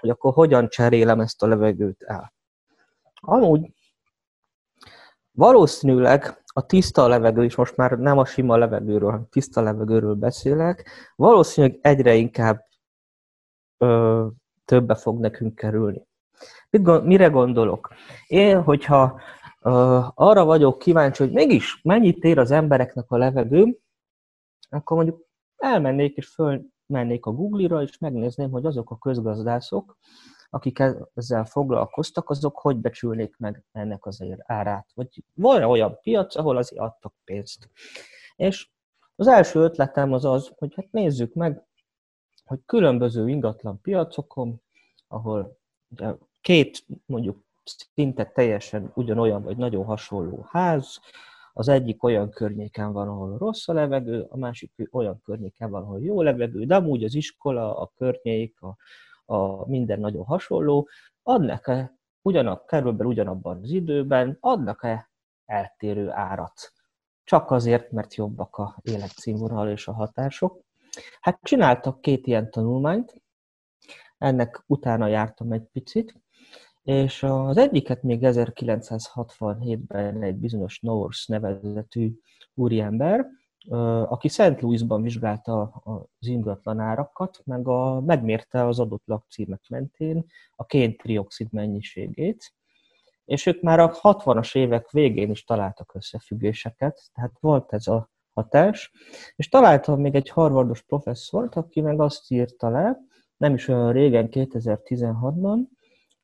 hogy 0.00 0.10
akkor 0.10 0.32
hogyan 0.32 0.68
cserélem 0.68 1.20
ezt 1.20 1.42
a 1.42 1.46
levegőt 1.46 2.02
el. 2.02 2.34
Amúgy 3.20 3.72
valószínűleg 5.30 6.42
a 6.46 6.66
tiszta 6.66 7.08
levegő 7.08 7.44
is, 7.44 7.54
most 7.54 7.76
már 7.76 7.90
nem 7.90 8.18
a 8.18 8.24
sima 8.24 8.56
levegőről, 8.56 9.10
hanem 9.10 9.28
tiszta 9.30 9.60
levegőről 9.60 10.14
beszélek, 10.14 10.90
valószínűleg 11.16 11.78
egyre 11.82 12.14
inkább 12.14 12.72
ö, 13.78 14.26
többe 14.64 14.94
fog 14.94 15.20
nekünk 15.20 15.54
kerülni. 15.54 16.06
Mit, 16.70 17.02
mire 17.02 17.26
gondolok? 17.26 17.94
Én, 18.26 18.62
hogyha 18.62 19.20
ö, 19.60 20.00
arra 20.14 20.44
vagyok 20.44 20.78
kíváncsi, 20.78 21.22
hogy 21.22 21.32
mégis 21.32 21.80
mennyit 21.82 22.24
ér 22.24 22.38
az 22.38 22.50
embereknek 22.50 23.10
a 23.10 23.16
levegő, 23.16 23.78
akkor 24.68 24.96
mondjuk 24.96 25.26
elmennék 25.56 26.16
és 26.16 26.28
fölmennék 26.28 27.26
a 27.26 27.32
Google-ra, 27.32 27.82
és 27.82 27.98
megnézném, 27.98 28.50
hogy 28.50 28.66
azok 28.66 28.90
a 28.90 28.98
közgazdászok, 28.98 29.96
akik 30.50 30.82
ezzel 31.14 31.44
foglalkoztak, 31.44 32.30
azok 32.30 32.58
hogy 32.58 32.76
becsülnék 32.76 33.36
meg 33.38 33.64
ennek 33.72 34.06
az 34.06 34.24
árát. 34.38 34.86
Vagy 34.94 35.24
van 35.34 35.62
olyan 35.62 35.98
piac, 36.02 36.36
ahol 36.36 36.56
azért 36.56 36.82
adtak 36.82 37.14
pénzt. 37.24 37.70
És 38.36 38.68
az 39.16 39.26
első 39.26 39.60
ötletem 39.60 40.12
az 40.12 40.24
az, 40.24 40.52
hogy 40.56 40.74
hát 40.74 40.90
nézzük 40.90 41.34
meg, 41.34 41.66
hogy 42.44 42.60
különböző 42.66 43.28
ingatlan 43.28 43.80
piacokon, 43.80 44.60
ahol 45.08 45.58
ugye 45.88 46.14
két 46.40 46.86
mondjuk 47.06 47.44
szinte 47.94 48.24
teljesen 48.24 48.90
ugyanolyan 48.94 49.42
vagy 49.42 49.56
nagyon 49.56 49.84
hasonló 49.84 50.46
ház, 50.50 51.00
Az 51.56 51.68
egyik 51.68 52.02
olyan 52.02 52.30
környéken 52.30 52.92
van, 52.92 53.08
ahol 53.08 53.38
rossz 53.38 53.68
a 53.68 53.72
levegő, 53.72 54.26
a 54.28 54.36
másik 54.36 54.88
olyan 54.90 55.20
környéken 55.24 55.70
van, 55.70 55.82
ahol 55.82 56.00
jó 56.00 56.22
levegő, 56.22 56.64
de 56.64 56.74
amúgy 56.74 57.04
az 57.04 57.14
iskola, 57.14 57.78
a 57.78 57.92
környék, 57.96 58.60
a, 58.60 58.76
a 59.34 59.68
minden 59.68 60.00
nagyon 60.00 60.24
hasonló, 60.24 60.88
adnak-e 61.22 61.96
ugyanak, 62.22 62.66
körülbelül 62.66 63.12
ugyanabban 63.12 63.60
az 63.62 63.70
időben, 63.70 64.36
adnak-e 64.40 65.10
eltérő 65.44 66.10
árat? 66.10 66.72
Csak 67.24 67.50
azért, 67.50 67.90
mert 67.90 68.14
jobbak 68.14 68.56
a 68.56 68.76
életszínvonal 68.82 69.68
és 69.70 69.88
a 69.88 69.92
hatások. 69.92 70.63
Hát 71.20 71.38
csináltak 71.42 72.00
két 72.00 72.26
ilyen 72.26 72.50
tanulmányt, 72.50 73.22
ennek 74.18 74.62
utána 74.66 75.06
jártam 75.06 75.52
egy 75.52 75.66
picit, 75.72 76.22
és 76.82 77.22
az 77.22 77.56
egyiket 77.56 78.02
még 78.02 78.18
1967-ben 78.22 80.22
egy 80.22 80.36
bizonyos 80.36 80.80
Norris 80.80 81.26
nevezetű 81.26 82.12
úriember, 82.54 83.26
aki 84.08 84.28
Szent 84.28 84.60
Louisban 84.60 85.02
vizsgálta 85.02 85.62
az 86.18 86.26
ingatlan 86.26 86.80
árakat, 86.80 87.40
meg 87.44 87.68
a, 87.68 88.00
megmérte 88.00 88.66
az 88.66 88.78
adott 88.78 89.06
lakcímek 89.06 89.68
mentén 89.68 90.26
a 90.56 90.64
kén-trioxid 90.64 91.52
mennyiségét, 91.52 92.52
és 93.24 93.46
ők 93.46 93.62
már 93.62 93.80
a 93.80 93.92
60-as 93.92 94.56
évek 94.56 94.90
végén 94.90 95.30
is 95.30 95.44
találtak 95.44 95.94
összefüggéseket, 95.94 97.10
tehát 97.14 97.32
volt 97.40 97.72
ez 97.72 97.86
a 97.86 98.10
hatás, 98.34 98.92
és 99.36 99.48
találtam 99.48 100.00
még 100.00 100.14
egy 100.14 100.28
harvardos 100.28 100.82
professzort, 100.82 101.56
aki 101.56 101.80
meg 101.80 102.00
azt 102.00 102.30
írta 102.30 102.68
le, 102.68 102.98
nem 103.36 103.54
is 103.54 103.68
olyan 103.68 103.92
régen, 103.92 104.28
2016-ban, 104.30 105.58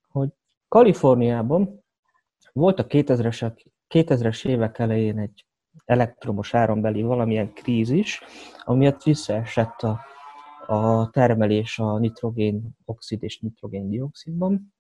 hogy 0.08 0.28
Kaliforniában 0.68 1.84
volt 2.52 2.78
a 2.78 2.86
2000-es, 2.86 3.52
2000-es 3.88 4.46
évek 4.46 4.78
elején 4.78 5.18
egy 5.18 5.46
elektromos 5.84 6.54
árambeli 6.54 7.02
valamilyen 7.02 7.52
krízis, 7.52 8.22
amiatt 8.64 9.02
visszaesett 9.02 9.80
a, 9.80 10.00
a 10.66 11.10
termelés 11.10 11.78
a 11.78 11.98
nitrogén 11.98 12.76
oxid 12.84 13.22
és 13.22 13.38
nitrogén 13.38 13.88
dioxidban, 13.88 14.74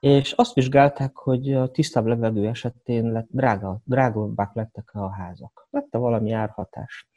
és 0.00 0.32
azt 0.32 0.54
vizsgálták, 0.54 1.16
hogy 1.16 1.52
a 1.52 1.70
tisztább 1.70 2.06
levegő 2.06 2.46
esetén 2.46 3.12
lett, 3.12 3.28
drága, 3.30 3.80
drágabbak 3.84 4.54
lettek 4.54 4.90
a 4.94 5.10
házak. 5.10 5.66
Lett 5.70 5.88
valami 5.90 6.32
árhatás. 6.32 7.08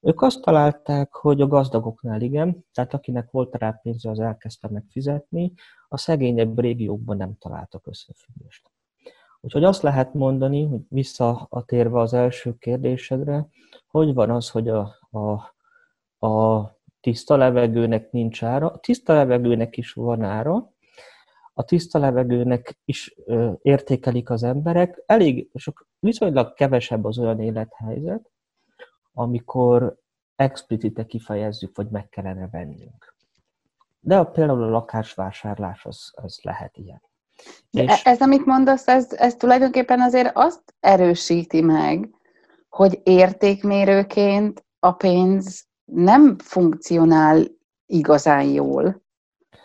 Ők 0.00 0.22
azt 0.22 0.40
találták, 0.40 1.14
hogy 1.14 1.40
a 1.40 1.46
gazdagoknál 1.46 2.20
igen, 2.20 2.64
tehát 2.72 2.94
akinek 2.94 3.30
volt 3.30 3.54
rá 3.54 3.70
pénze, 3.82 4.10
az 4.10 4.20
elkezdte 4.20 4.68
megfizetni, 4.70 5.52
a 5.88 5.96
szegényebb 5.96 6.58
régiókban 6.58 7.16
nem 7.16 7.36
találtak 7.38 7.86
összefüggést. 7.86 8.70
Úgyhogy 9.40 9.64
azt 9.64 9.82
lehet 9.82 10.14
mondani, 10.14 10.66
hogy 10.66 10.80
visszatérve 10.88 12.00
az 12.00 12.12
első 12.12 12.56
kérdésedre, 12.58 13.48
hogy 13.86 14.14
van 14.14 14.30
az, 14.30 14.50
hogy 14.50 14.68
a, 14.68 14.94
a, 15.10 15.30
a 16.26 16.66
tiszta 17.00 17.36
levegőnek 17.36 18.10
nincs 18.10 18.42
ára. 18.42 18.70
A 18.70 18.78
tiszta 18.78 19.12
levegőnek 19.14 19.76
is 19.76 19.92
van 19.92 20.22
ára, 20.22 20.72
a 21.58 21.64
tiszta 21.64 21.98
levegőnek 21.98 22.78
is 22.84 23.14
ö, 23.24 23.52
értékelik 23.62 24.30
az 24.30 24.42
emberek. 24.42 25.02
Elég 25.06 25.50
sok, 25.54 25.86
viszonylag 25.98 26.54
kevesebb 26.54 27.04
az 27.04 27.18
olyan 27.18 27.40
élethelyzet, 27.40 28.30
amikor 29.12 29.96
explicite 30.36 31.06
kifejezzük, 31.06 31.76
vagy 31.76 31.88
meg 31.90 32.08
kellene 32.08 32.48
vennünk. 32.48 33.14
De 34.00 34.18
a, 34.18 34.24
például 34.24 34.62
a 34.62 34.68
lakásvásárlás 34.68 35.84
az, 35.84 36.12
az 36.14 36.38
lehet 36.42 36.76
ilyen. 36.76 37.02
És... 37.70 38.02
E, 38.04 38.10
ez, 38.10 38.20
amit 38.20 38.46
mondasz, 38.46 38.88
ez, 38.88 39.12
ez 39.12 39.34
tulajdonképpen 39.34 40.00
azért 40.00 40.30
azt 40.34 40.74
erősíti 40.80 41.60
meg, 41.60 42.10
hogy 42.68 43.00
értékmérőként 43.02 44.64
a 44.78 44.92
pénz 44.92 45.66
nem 45.84 46.38
funkcionál 46.38 47.44
igazán 47.86 48.44
jól. 48.44 49.06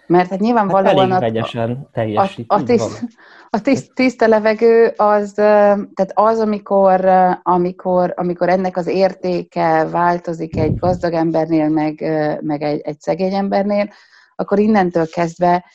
Mert 0.07 0.29
hát 0.29 0.39
nyilvánvalóan 0.39 1.11
hát 1.11 1.21
elég 1.21 1.41
a, 1.41 1.89
teljesít. 1.91 2.45
A, 2.51 2.55
a, 2.55 2.63
tiszt, 2.63 3.03
a 3.49 3.61
tiszt, 3.61 3.93
tiszta 3.93 4.27
levegő 4.27 4.93
az, 4.97 5.33
tehát 5.33 6.11
az, 6.13 6.39
amikor, 6.39 7.05
amikor, 7.41 8.13
amikor 8.15 8.49
ennek 8.49 8.77
az 8.77 8.87
értéke 8.87 9.85
változik 9.85 10.57
egy 10.57 10.75
gazdag 10.75 11.13
embernél, 11.13 11.69
meg, 11.69 12.01
meg 12.41 12.61
egy, 12.61 12.79
egy 12.79 12.99
szegény 12.99 13.33
embernél, 13.33 13.89
akkor 14.35 14.59
innentől 14.59 15.07
kezdve 15.07 15.65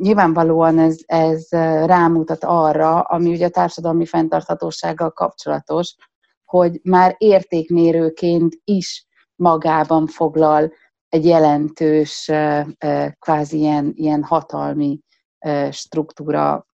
nyilvánvalóan 0.00 0.78
ez, 0.78 0.96
ez 1.06 1.48
rámutat 1.86 2.44
arra, 2.44 3.00
ami 3.00 3.30
ugye 3.30 3.46
a 3.46 3.50
társadalmi 3.50 4.06
fenntarthatósággal 4.06 5.10
kapcsolatos, 5.10 5.94
hogy 6.44 6.80
már 6.82 7.14
értékmérőként 7.18 8.54
is 8.64 9.06
magában 9.34 10.06
foglal 10.06 10.72
egy 11.12 11.24
jelentős, 11.24 12.30
kvázi 13.18 13.58
ilyen, 13.58 13.92
ilyen 13.94 14.22
hatalmi 14.22 15.00
struktúra 15.70 16.66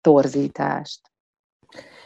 torzítást. 0.00 1.00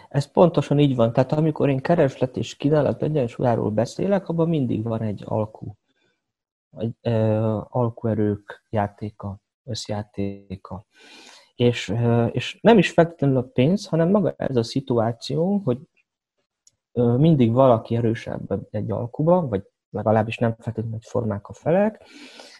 Ez 0.09 0.31
pontosan 0.31 0.79
így 0.79 0.97
van. 0.97 1.13
Tehát 1.13 1.33
amikor 1.33 1.69
én 1.69 1.81
kereslet 1.81 2.37
és 2.37 2.57
kínálat 2.57 3.03
egyensúlyáról 3.03 3.71
beszélek, 3.71 4.29
abban 4.29 4.49
mindig 4.49 4.83
van 4.83 5.03
egy 5.03 5.23
alkú. 5.25 5.75
Egy 6.77 6.95
e, 7.01 7.41
alkuerők 7.59 8.67
játéka, 8.71 9.39
összjátéka. 9.65 10.87
És, 11.55 11.89
e, 11.89 12.27
és 12.27 12.59
nem 12.61 12.79
is 12.79 12.91
feltétlenül 12.91 13.37
a 13.37 13.51
pénz, 13.53 13.87
hanem 13.87 14.11
maga 14.11 14.35
ez 14.37 14.57
a 14.57 14.63
szituáció, 14.63 15.61
hogy 15.65 15.79
mindig 16.93 17.53
valaki 17.53 17.97
erősebb 17.97 18.75
egy 18.75 18.91
alkuban, 18.91 19.49
vagy 19.49 19.63
legalábbis 19.97 20.39
nem 20.39 20.55
feltétlenül 20.59 21.01
formák 21.03 21.49
a 21.49 21.53
felek, 21.53 22.05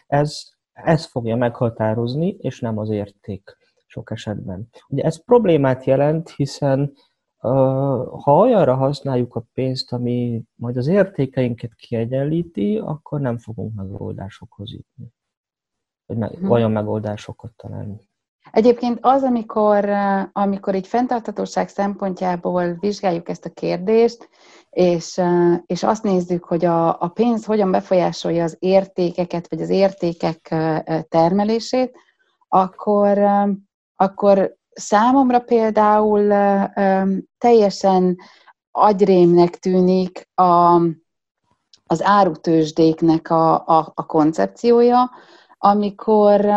ez, 0.07 0.43
ez 0.71 1.05
fogja 1.05 1.35
meghatározni, 1.35 2.27
és 2.27 2.59
nem 2.59 2.77
az 2.77 2.89
érték 2.89 3.57
sok 3.87 4.11
esetben. 4.11 4.69
Ugye 4.87 5.03
ez 5.03 5.23
problémát 5.23 5.83
jelent, 5.83 6.29
hiszen 6.29 6.93
ha 8.23 8.37
olyanra 8.37 8.75
használjuk 8.75 9.35
a 9.35 9.45
pénzt, 9.53 9.93
ami 9.93 10.43
majd 10.55 10.77
az 10.77 10.87
értékeinket 10.87 11.73
kiegyenlíti, 11.73 12.77
akkor 12.77 13.19
nem 13.19 13.37
fogunk 13.37 13.73
megoldásokhoz 13.73 14.71
jutni. 14.71 15.13
Vagy 16.05 16.17
me- 16.17 16.35
hmm. 16.35 16.49
olyan 16.49 16.71
megoldásokat 16.71 17.53
találni. 17.55 18.09
Egyébként 18.51 18.97
az, 19.01 19.23
amikor, 19.23 19.89
amikor 20.31 20.75
így 20.75 20.87
fenntartatóság 20.87 21.69
szempontjából 21.69 22.77
vizsgáljuk 22.79 23.29
ezt 23.29 23.45
a 23.45 23.49
kérdést, 23.49 24.29
és, 24.69 25.21
és 25.65 25.83
azt 25.83 26.03
nézzük, 26.03 26.43
hogy 26.43 26.65
a, 26.65 27.01
a 27.01 27.07
pénz 27.07 27.45
hogyan 27.45 27.71
befolyásolja 27.71 28.43
az 28.43 28.55
értékeket, 28.59 29.49
vagy 29.49 29.61
az 29.61 29.69
értékek 29.69 30.55
termelését, 31.09 31.97
akkor, 32.47 33.19
akkor 33.95 34.55
számomra 34.73 35.39
például 35.39 36.33
teljesen 37.37 38.17
agyrémnek 38.71 39.59
tűnik 39.59 40.29
a, 40.35 40.81
az 41.85 42.03
árutősdéknek 42.03 43.29
a, 43.29 43.53
a, 43.53 43.91
a 43.95 44.05
koncepciója, 44.05 45.11
amikor 45.57 46.49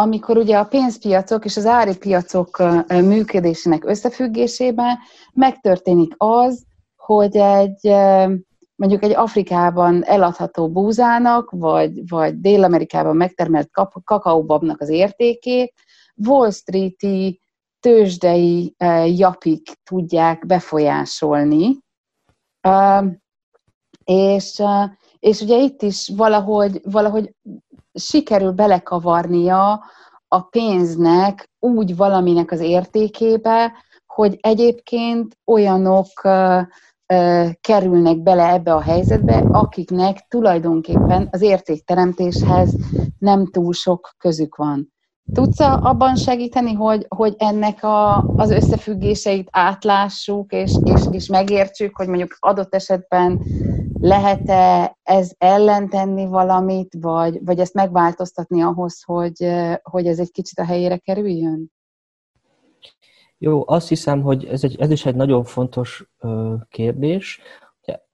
amikor 0.00 0.36
ugye 0.36 0.58
a 0.58 0.64
pénzpiacok 0.64 1.44
és 1.44 1.56
az 1.56 1.66
ári 1.66 1.96
piacok 1.96 2.62
működésének 2.88 3.84
összefüggésében 3.84 4.98
megtörténik 5.32 6.14
az, 6.16 6.64
hogy 6.96 7.36
egy 7.36 7.86
mondjuk 8.74 9.02
egy 9.02 9.12
Afrikában 9.14 10.04
eladható 10.04 10.70
búzának, 10.70 11.50
vagy, 11.50 12.08
vagy 12.08 12.40
Dél-Amerikában 12.40 13.16
megtermelt 13.16 13.70
kakaóbabnak 14.04 14.80
az 14.80 14.88
értékét 14.88 15.74
Wall 16.16 16.50
Street-i 16.50 17.40
tőzsdei 17.80 18.74
japik 19.16 19.70
tudják 19.84 20.46
befolyásolni. 20.46 21.78
És, 24.04 24.62
és 25.18 25.40
ugye 25.40 25.58
itt 25.58 25.82
is 25.82 26.12
valahogy, 26.16 26.80
valahogy 26.84 27.34
sikerül 27.98 28.52
belekavarnia 28.52 29.84
a 30.28 30.40
pénznek 30.40 31.50
úgy 31.58 31.96
valaminek 31.96 32.50
az 32.50 32.60
értékébe, 32.60 33.72
hogy 34.06 34.36
egyébként 34.40 35.36
olyanok 35.44 36.06
kerülnek 37.60 38.22
bele 38.22 38.52
ebbe 38.52 38.74
a 38.74 38.80
helyzetbe, 38.80 39.44
akiknek 39.50 40.26
tulajdonképpen 40.28 41.28
az 41.30 41.42
értékteremtéshez 41.42 42.76
nem 43.18 43.46
túl 43.46 43.72
sok 43.72 44.14
közük 44.18 44.56
van. 44.56 44.92
Tudsz 45.32 45.60
abban 45.60 46.16
segíteni, 46.16 46.72
hogy, 46.72 47.06
hogy 47.08 47.34
ennek 47.38 47.82
a, 47.82 48.16
az 48.36 48.50
összefüggéseit 48.50 49.48
átlássuk, 49.50 50.52
és, 50.52 50.78
és, 50.84 51.00
és 51.10 51.28
megértsük, 51.28 51.96
hogy 51.96 52.08
mondjuk 52.08 52.36
adott 52.38 52.74
esetben 52.74 53.40
lehet-e 54.00 54.96
ez 55.02 55.32
ellentenni 55.38 56.26
valamit, 56.26 56.94
vagy, 57.00 57.44
vagy 57.44 57.58
ezt 57.58 57.74
megváltoztatni 57.74 58.62
ahhoz, 58.62 59.02
hogy, 59.02 59.48
hogy 59.82 60.06
ez 60.06 60.18
egy 60.18 60.30
kicsit 60.30 60.58
a 60.58 60.64
helyére 60.64 60.96
kerüljön? 60.96 61.72
Jó, 63.38 63.62
azt 63.66 63.88
hiszem, 63.88 64.22
hogy 64.22 64.44
ez, 64.44 64.64
egy, 64.64 64.76
ez 64.80 64.90
is 64.90 65.06
egy 65.06 65.14
nagyon 65.14 65.44
fontos 65.44 66.10
ö, 66.18 66.54
kérdés. 66.68 67.40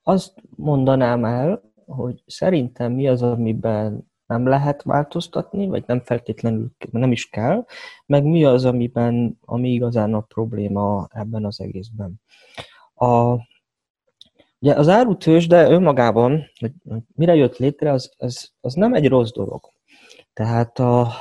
Azt 0.03 0.43
mondanám 0.57 1.25
el, 1.25 1.63
hogy 1.87 2.23
szerintem 2.27 2.93
mi 2.93 3.09
az, 3.09 3.23
amiben 3.23 4.13
nem 4.27 4.47
lehet 4.47 4.83
változtatni, 4.83 5.67
vagy 5.67 5.85
nem 5.87 6.01
feltétlenül 6.01 6.71
nem 6.91 7.13
is 7.13 7.29
kell, 7.29 7.65
meg 8.07 8.25
mi 8.25 8.45
az, 8.45 8.65
amiben, 8.65 9.39
ami 9.45 9.69
igazán 9.69 10.15
a 10.15 10.21
probléma 10.21 11.07
ebben 11.11 11.45
az 11.45 11.61
egészben. 11.61 12.21
A, 12.95 13.37
ugye 14.65 14.75
az 14.75 14.89
árutős, 14.89 15.47
de 15.47 15.71
önmagában, 15.71 16.51
hogy 16.59 16.73
mire 17.15 17.35
jött 17.35 17.57
létre, 17.57 17.93
az, 17.93 18.15
az, 18.17 18.53
az 18.61 18.75
nem 18.75 18.95
egy 18.95 19.09
rossz 19.09 19.31
dolog. 19.31 19.73
Tehát 20.33 20.79
a, 20.79 21.13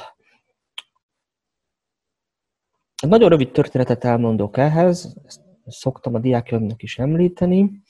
egy 2.96 3.10
nagyon 3.10 3.30
rövid 3.30 3.52
történetet 3.52 4.04
elmondok 4.04 4.58
ehhez, 4.58 5.18
ezt 5.26 5.42
szoktam 5.66 6.14
a 6.14 6.20
diákjaimnak 6.20 6.84
is 6.84 7.00
említeni. 7.00 7.82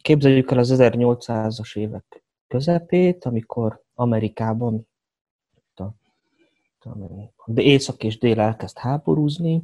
Képzeljük 0.00 0.50
el 0.50 0.58
az 0.58 0.74
1800-as 0.78 1.76
évek 1.76 2.24
közepét, 2.48 3.24
amikor 3.24 3.82
Amerikában 3.94 4.88
a, 5.74 5.82
a 7.36 7.52
észak 7.54 8.04
és 8.04 8.18
dél 8.18 8.40
elkezd 8.40 8.78
háborúzni, 8.78 9.62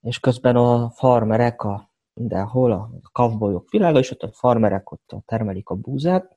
és 0.00 0.20
közben 0.20 0.56
a 0.56 0.90
farmerek 0.90 1.62
a 1.62 1.94
mindenhol, 2.16 2.72
a 2.72 2.90
kavbolyok 3.12 3.70
világa, 3.70 3.98
és 3.98 4.10
ott 4.10 4.22
a 4.22 4.32
farmerek 4.32 4.90
ott 4.90 5.14
termelik 5.26 5.68
a 5.68 5.74
búzát, 5.74 6.36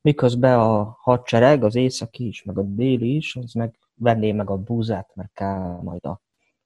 miközben 0.00 0.58
a 0.58 0.96
hadsereg, 1.00 1.64
az 1.64 1.74
északi 1.74 2.26
is, 2.26 2.42
meg 2.42 2.58
a 2.58 2.62
déli 2.62 3.16
is, 3.16 3.36
az 3.36 3.52
meg 3.52 3.78
venné 3.94 4.32
meg 4.32 4.50
a 4.50 4.56
búzát, 4.56 5.10
mert 5.14 5.32
kell 5.32 5.80
majd 5.82 6.06
a 6.06 6.22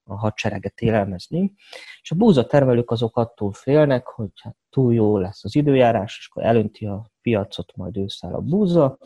a 0.09 0.17
hadsereget 0.17 0.81
élelmezni, 0.81 1.53
és 2.01 2.11
a 2.11 2.15
búza 2.15 2.45
termelők 2.45 2.91
azok 2.91 3.17
attól 3.17 3.51
félnek, 3.51 4.07
hogy 4.07 4.29
hát 4.35 4.55
túl 4.69 4.93
jó 4.93 5.17
lesz 5.17 5.43
az 5.43 5.55
időjárás, 5.55 6.17
és 6.17 6.27
akkor 6.29 6.43
elönti 6.43 6.85
a 6.85 7.11
piacot 7.21 7.75
majd 7.75 7.97
ősszel 7.97 8.33
a 8.33 8.39
búza, 8.39 8.97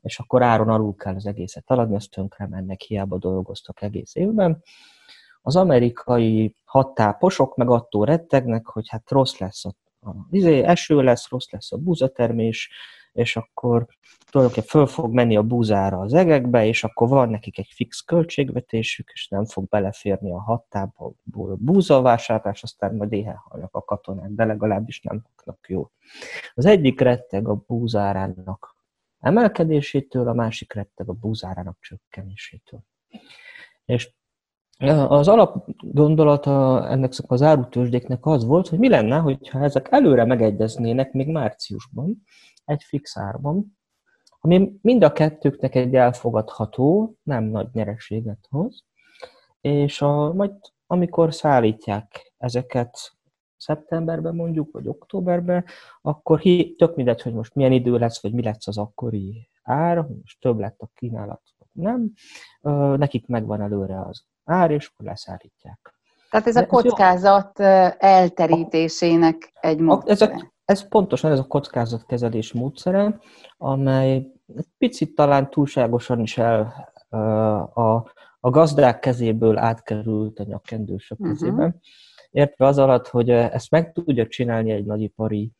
és 0.00 0.18
akkor 0.18 0.42
áron 0.42 0.68
alul 0.68 0.94
kell 0.94 1.14
az 1.14 1.26
egészet 1.26 1.64
eladni, 1.66 1.94
azt 1.94 2.10
tönkre 2.10 2.46
mennek, 2.46 2.80
hiába 2.80 3.18
dolgoztak 3.18 3.82
egész 3.82 4.14
évben. 4.14 4.62
Az 5.42 5.56
amerikai 5.56 6.54
hattáposok 6.64 7.56
meg 7.56 7.70
attól 7.70 8.06
rettegnek, 8.06 8.66
hogy 8.66 8.88
hát 8.88 9.10
rossz 9.10 9.38
lesz 9.38 9.64
a, 9.64 9.74
a 10.00 10.14
izé, 10.30 10.62
eső 10.62 11.02
lesz, 11.02 11.28
rossz 11.28 11.50
lesz 11.50 11.72
a 11.72 11.76
búzatermés, 11.76 12.70
és 13.12 13.36
akkor 13.36 13.86
tulajdonképpen 14.30 14.70
föl 14.70 14.86
fog 14.86 15.12
menni 15.12 15.36
a 15.36 15.42
búzára 15.42 15.98
az 15.98 16.14
egekbe, 16.14 16.66
és 16.66 16.84
akkor 16.84 17.08
van 17.08 17.28
nekik 17.28 17.58
egy 17.58 17.70
fix 17.74 18.00
költségvetésük, 18.00 19.10
és 19.12 19.28
nem 19.28 19.44
fog 19.44 19.68
beleférni 19.68 20.32
a 20.32 20.40
hattából 20.40 21.14
búzavásárlás, 21.58 22.62
aztán 22.62 22.94
majd 22.94 23.12
éhen 23.12 23.36
a 23.70 23.84
katonák, 23.84 24.30
de 24.30 24.44
legalábbis 24.44 25.00
nem 25.00 25.22
kapnak 25.34 25.68
jó. 25.68 25.90
Az 26.54 26.66
egyik 26.66 27.00
retteg 27.00 27.48
a 27.48 27.64
búzárának 27.66 28.76
emelkedésétől, 29.20 30.28
a 30.28 30.32
másik 30.32 30.72
retteg 30.72 31.08
a 31.08 31.12
búzárának 31.12 31.76
csökkenésétől. 31.80 32.80
És 33.84 34.14
az 34.88 35.28
alapgondolata 35.28 36.88
ennek 36.88 37.12
az 37.26 37.42
árutősdéknek 37.42 38.26
az 38.26 38.44
volt, 38.44 38.68
hogy 38.68 38.78
mi 38.78 38.88
lenne, 38.88 39.18
hogyha 39.18 39.62
ezek 39.62 39.88
előre 39.90 40.24
megegyeznének 40.24 41.12
még 41.12 41.28
márciusban, 41.28 42.22
egy 42.64 42.82
fix 42.82 43.16
árban, 43.16 43.78
ami 44.40 44.72
mind 44.80 45.02
a 45.04 45.12
kettőknek 45.12 45.74
egy 45.74 45.94
elfogadható, 45.94 47.16
nem 47.22 47.44
nagy 47.44 47.68
nyereséget 47.72 48.46
hoz, 48.50 48.84
és 49.60 50.02
a, 50.02 50.32
majd 50.32 50.52
amikor 50.86 51.34
szállítják 51.34 52.32
ezeket 52.38 52.98
szeptemberben 53.56 54.34
mondjuk, 54.34 54.72
vagy 54.72 54.88
októberben, 54.88 55.64
akkor 56.00 56.38
hi, 56.38 56.74
tök 56.78 56.96
mindegy, 56.96 57.22
hogy 57.22 57.34
most 57.34 57.54
milyen 57.54 57.72
idő 57.72 57.98
lesz, 57.98 58.22
vagy 58.22 58.32
mi 58.32 58.42
lesz 58.42 58.66
az 58.66 58.78
akkori 58.78 59.48
ár, 59.62 60.06
most 60.22 60.40
több 60.40 60.58
lett 60.58 60.80
a 60.80 60.90
kínálat, 60.94 61.42
vagy 61.58 61.84
nem, 61.84 62.12
nekik 62.96 63.26
megvan 63.26 63.60
előre 63.60 64.00
az 64.00 64.24
ár, 64.44 64.70
és 64.70 64.90
akkor 64.92 65.06
leszállítják. 65.06 65.94
Tehát 66.30 66.46
ez 66.46 66.56
a 66.56 66.66
kockázat 66.66 67.60
elterítésének 67.98 69.52
egy 69.60 69.78
módszer. 69.78 70.10
Ezek, 70.10 70.52
ez 70.64 70.88
pontosan 70.88 71.30
ez 71.32 71.38
a 71.38 71.46
kockázatkezelés 71.46 72.52
módszere, 72.52 73.18
amely 73.56 74.12
egy 74.56 74.66
picit 74.78 75.14
talán 75.14 75.50
túlságosan 75.50 76.20
is 76.20 76.38
el 76.38 76.90
a, 77.74 77.90
a 78.40 78.50
gazdák 78.50 78.98
kezéből 78.98 79.58
átkerült 79.58 80.38
a 80.38 80.44
nyakkendősök 80.44 81.20
uh-huh. 81.20 81.38
kezébe. 81.38 81.74
Értve 82.30 82.66
az 82.66 82.78
alatt, 82.78 83.08
hogy 83.08 83.30
ezt 83.30 83.70
meg 83.70 83.92
tudja 83.92 84.26
csinálni 84.26 84.70
egy 84.70 84.84
nagyipari 84.84 85.52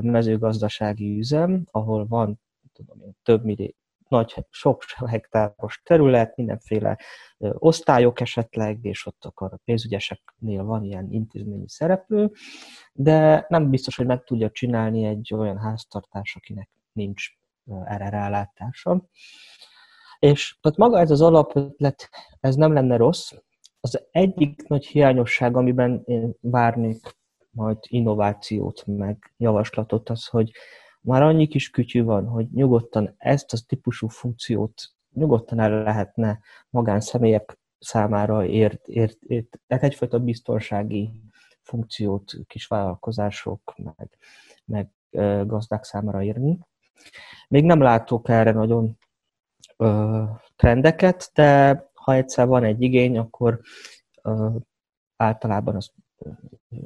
mezőgazdasági 0.00 1.18
üzem, 1.18 1.66
ahol 1.70 2.06
van 2.06 2.40
tudom 2.72 3.00
én, 3.00 3.16
több 3.22 3.44
millió, 3.44 3.74
nagy, 4.12 4.34
sok 4.50 4.84
hektáros 5.06 5.82
terület, 5.84 6.36
mindenféle 6.36 6.98
osztályok 7.38 8.20
esetleg, 8.20 8.78
és 8.82 9.06
ott 9.06 9.24
akkor 9.24 9.52
a 9.52 9.60
pénzügyeseknél 9.64 10.64
van 10.64 10.84
ilyen 10.84 11.06
intézményi 11.10 11.68
szereplő, 11.68 12.30
de 12.92 13.46
nem 13.48 13.70
biztos, 13.70 13.96
hogy 13.96 14.06
meg 14.06 14.24
tudja 14.24 14.50
csinálni 14.50 15.04
egy 15.04 15.34
olyan 15.34 15.58
háztartás, 15.58 16.36
akinek 16.36 16.70
nincs 16.92 17.26
erre 17.84 18.08
rálátása. 18.08 19.04
És 20.18 20.58
tehát 20.60 20.78
maga 20.78 20.98
ez 20.98 21.10
az 21.10 21.20
alapötlet, 21.20 22.08
ez 22.40 22.54
nem 22.54 22.72
lenne 22.72 22.96
rossz. 22.96 23.32
Az 23.80 24.06
egyik 24.10 24.68
nagy 24.68 24.86
hiányosság, 24.86 25.56
amiben 25.56 26.02
én 26.04 26.34
várnék 26.40 27.16
majd 27.50 27.78
innovációt, 27.80 28.82
meg 28.86 29.34
javaslatot, 29.36 30.10
az, 30.10 30.26
hogy 30.26 30.50
már 31.02 31.22
annyi 31.22 31.46
kis 31.46 31.70
kütyű 31.70 32.02
van, 32.02 32.26
hogy 32.26 32.50
nyugodtan 32.50 33.14
ezt 33.18 33.52
a 33.52 33.58
típusú 33.66 34.08
funkciót 34.08 34.92
nyugodtan 35.12 35.60
el 35.60 35.82
lehetne 35.82 36.40
magánszemélyek 36.70 37.58
számára 37.78 38.44
ért, 38.46 38.88
ért, 38.88 39.22
ért, 39.22 39.60
tehát 39.66 39.84
egyfajta 39.84 40.18
biztonsági 40.18 41.10
funkciót 41.62 42.32
kis 42.46 42.66
vállalkozások, 42.66 43.74
meg, 43.76 44.18
meg 44.64 44.90
gazdák 45.46 45.84
számára 45.84 46.22
írni. 46.22 46.58
Még 47.48 47.64
nem 47.64 47.80
látok 47.80 48.28
erre 48.28 48.52
nagyon 48.52 48.98
ö, 49.76 50.22
trendeket, 50.56 51.30
de 51.34 51.82
ha 51.94 52.14
egyszer 52.14 52.46
van 52.46 52.64
egy 52.64 52.82
igény, 52.82 53.18
akkor 53.18 53.60
ö, 54.22 54.56
általában 55.16 55.76
az 55.76 55.92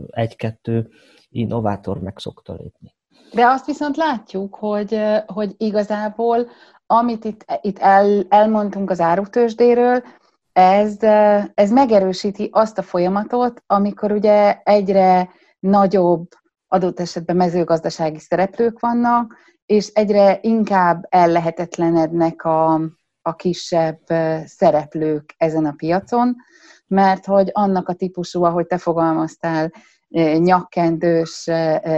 egy-kettő 0.07 0.90
innovátor 1.29 2.00
meg 2.00 2.18
szokta 2.18 2.55
lépni. 2.55 2.95
De 3.33 3.46
azt 3.46 3.66
viszont 3.66 3.96
látjuk, 3.96 4.55
hogy, 4.55 5.00
hogy 5.26 5.55
igazából, 5.57 6.50
amit 6.87 7.24
itt, 7.24 7.44
itt 7.61 7.79
el, 7.79 8.26
elmondtunk 8.29 8.90
az 8.90 9.00
árutősdéről, 9.00 10.02
ez, 10.52 10.96
ez 11.55 11.70
megerősíti 11.70 12.48
azt 12.52 12.79
a 12.79 12.83
folyamatot, 12.83 13.62
amikor 13.66 14.12
ugye 14.12 14.61
egyre 14.64 15.31
nagyobb 15.59 16.29
adott 16.68 17.00
esetben 17.00 17.37
mezőgazdasági 17.37 18.18
szereplők 18.18 18.81
vannak, 18.81 19.35
és 19.66 19.88
egyre 19.88 20.38
inkább 20.42 21.07
ellehetetlenednek 21.09 22.44
a, 22.44 22.81
a 23.22 23.35
kisebb 23.37 24.00
szereplők 24.44 25.35
ezen 25.37 25.66
a 25.66 25.74
piacon, 25.76 26.37
mert 26.87 27.24
hogy 27.24 27.50
annak 27.52 27.88
a 27.88 27.94
típusú, 27.94 28.44
ahogy 28.44 28.66
te 28.66 28.79
fogalmaztál, 28.79 29.72
nyakkendős 30.38 31.50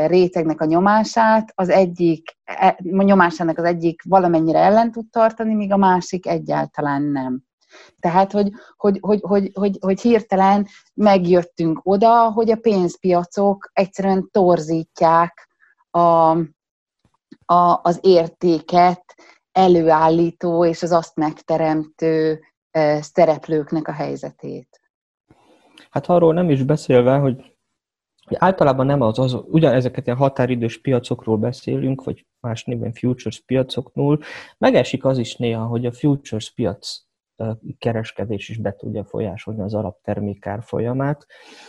rétegnek 0.06 0.60
a 0.60 0.64
nyomását, 0.64 1.52
az 1.54 1.68
egyik, 1.68 2.36
e, 2.44 2.78
nyomásának 2.82 3.58
az 3.58 3.64
egyik 3.64 4.02
valamennyire 4.02 4.58
ellen 4.58 4.92
tud 4.92 5.10
tartani, 5.10 5.54
míg 5.54 5.72
a 5.72 5.76
másik 5.76 6.26
egyáltalán 6.26 7.02
nem. 7.02 7.42
Tehát, 8.00 8.32
hogy, 8.32 8.50
hogy, 8.76 8.98
hogy, 9.00 9.20
hogy, 9.22 9.50
hogy, 9.54 9.78
hogy 9.80 10.00
hirtelen 10.00 10.66
megjöttünk 10.94 11.80
oda, 11.82 12.30
hogy 12.30 12.50
a 12.50 12.56
pénzpiacok 12.56 13.70
egyszerűen 13.72 14.28
torzítják 14.30 15.48
a, 15.90 16.30
a, 17.44 17.80
az 17.82 17.98
értéket 18.02 19.14
előállító 19.52 20.64
és 20.64 20.82
az 20.82 20.92
azt 20.92 21.16
megteremtő 21.16 22.40
szereplőknek 23.00 23.88
a 23.88 23.92
helyzetét. 23.92 24.80
Hát 25.90 26.06
arról 26.06 26.34
nem 26.34 26.50
is 26.50 26.62
beszélve, 26.62 27.16
hogy 27.16 27.56
általában 28.34 28.86
nem 28.86 29.00
az, 29.00 29.18
az 29.18 29.36
ugyan 29.46 29.72
ezeket 29.72 30.08
a 30.08 30.14
határidős 30.14 30.80
piacokról 30.80 31.36
beszélünk, 31.36 32.04
vagy 32.04 32.26
más 32.40 32.64
néven 32.64 32.92
futures 32.92 33.40
piacoknól, 33.40 34.20
megesik 34.58 35.04
az 35.04 35.18
is 35.18 35.36
néha, 35.36 35.66
hogy 35.66 35.86
a 35.86 35.92
futures 35.92 36.52
piac 36.54 37.06
kereskedés 37.78 38.48
is 38.48 38.56
be 38.56 38.72
tudja 38.72 39.04
folyásolni 39.04 39.60
az 39.60 39.74
alaptermék 39.74 40.46
árfolyamát. 40.46 41.26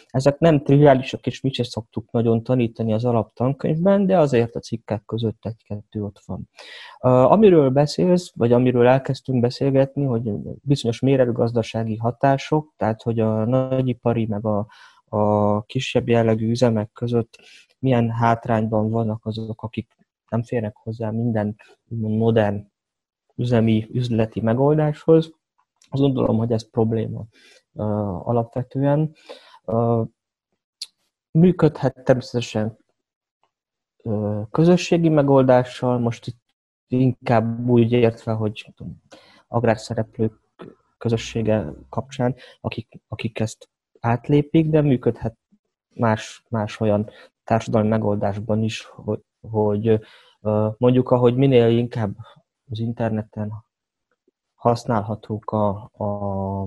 Ezek 0.07 0.39
nem 0.39 0.63
triviálisak, 0.63 1.25
és 1.27 1.41
mi 1.41 1.53
sem 1.53 1.65
szoktuk 1.65 2.11
nagyon 2.11 2.43
tanítani 2.43 2.93
az 2.93 3.05
alaptankönyvben, 3.05 4.05
de 4.05 4.17
azért 4.17 4.55
a 4.55 4.59
cikkek 4.59 5.05
között 5.05 5.45
egy-kettő 5.45 6.03
ott 6.03 6.21
van. 6.25 6.49
Amiről 7.31 7.69
beszélsz, 7.69 8.31
vagy 8.35 8.51
amiről 8.51 8.87
elkezdtünk 8.87 9.41
beszélgetni, 9.41 10.03
hogy 10.03 10.31
bizonyos 10.61 10.99
méretgazdasági 10.99 11.95
hatások, 11.95 12.73
tehát 12.77 13.01
hogy 13.01 13.19
a 13.19 13.45
nagyipari 13.45 14.25
meg 14.25 14.45
a, 14.45 14.67
a 15.09 15.61
kisebb 15.61 16.07
jellegű 16.07 16.49
üzemek 16.49 16.91
között 16.91 17.39
milyen 17.79 18.09
hátrányban 18.09 18.89
vannak 18.89 19.25
azok, 19.25 19.63
akik 19.63 19.95
nem 20.29 20.43
férnek 20.43 20.75
hozzá 20.75 21.09
minden 21.09 21.55
modern 21.99 22.71
üzemi, 23.35 23.87
üzleti 23.91 24.41
megoldáshoz. 24.41 25.31
Azt 25.89 26.01
gondolom, 26.01 26.37
hogy 26.37 26.51
ez 26.51 26.69
probléma 26.69 27.25
alapvetően. 28.23 29.15
Uh, 29.63 30.07
működhet 31.31 32.03
természetesen 32.03 32.77
közösségi 34.51 35.09
megoldással, 35.09 35.99
most 35.99 36.27
itt 36.27 36.41
inkább 36.87 37.69
úgy 37.69 37.91
értve, 37.91 38.31
hogy 38.31 38.71
tudom, 38.75 39.03
agrárszereplők 39.47 40.33
közössége 40.97 41.73
kapcsán, 41.89 42.35
akik, 42.61 43.01
akik 43.07 43.39
ezt 43.39 43.69
átlépik, 43.99 44.69
de 44.69 44.81
működhet 44.81 45.37
más, 45.93 46.43
más 46.49 46.79
olyan 46.79 47.09
társadalmi 47.43 47.87
megoldásban 47.87 48.63
is, 48.63 48.83
hogy, 48.85 49.19
hogy 49.41 49.99
mondjuk, 50.77 51.11
ahogy 51.11 51.35
minél 51.35 51.77
inkább 51.77 52.15
az 52.69 52.79
interneten 52.79 53.51
használhatók 54.55 55.51
a, 55.51 55.91
a, 55.93 56.61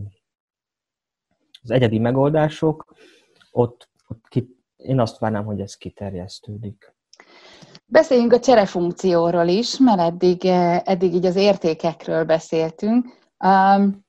az 1.62 1.70
egyedi 1.70 1.98
megoldások, 1.98 2.94
ott, 3.50 3.88
ott 4.08 4.28
ki, 4.28 4.56
én 4.76 5.00
azt 5.00 5.18
várnám, 5.18 5.44
hogy 5.44 5.60
ez 5.60 5.74
kiterjesztődik. 5.74 6.94
Beszéljünk 7.86 8.32
a 8.32 8.40
cserefunkcióról 8.40 9.46
is, 9.46 9.78
mert 9.78 10.00
eddig, 10.00 10.44
eddig 10.84 11.14
így 11.14 11.26
az 11.26 11.36
értékekről 11.36 12.24
beszéltünk. 12.24 13.06
Um, 13.44 14.04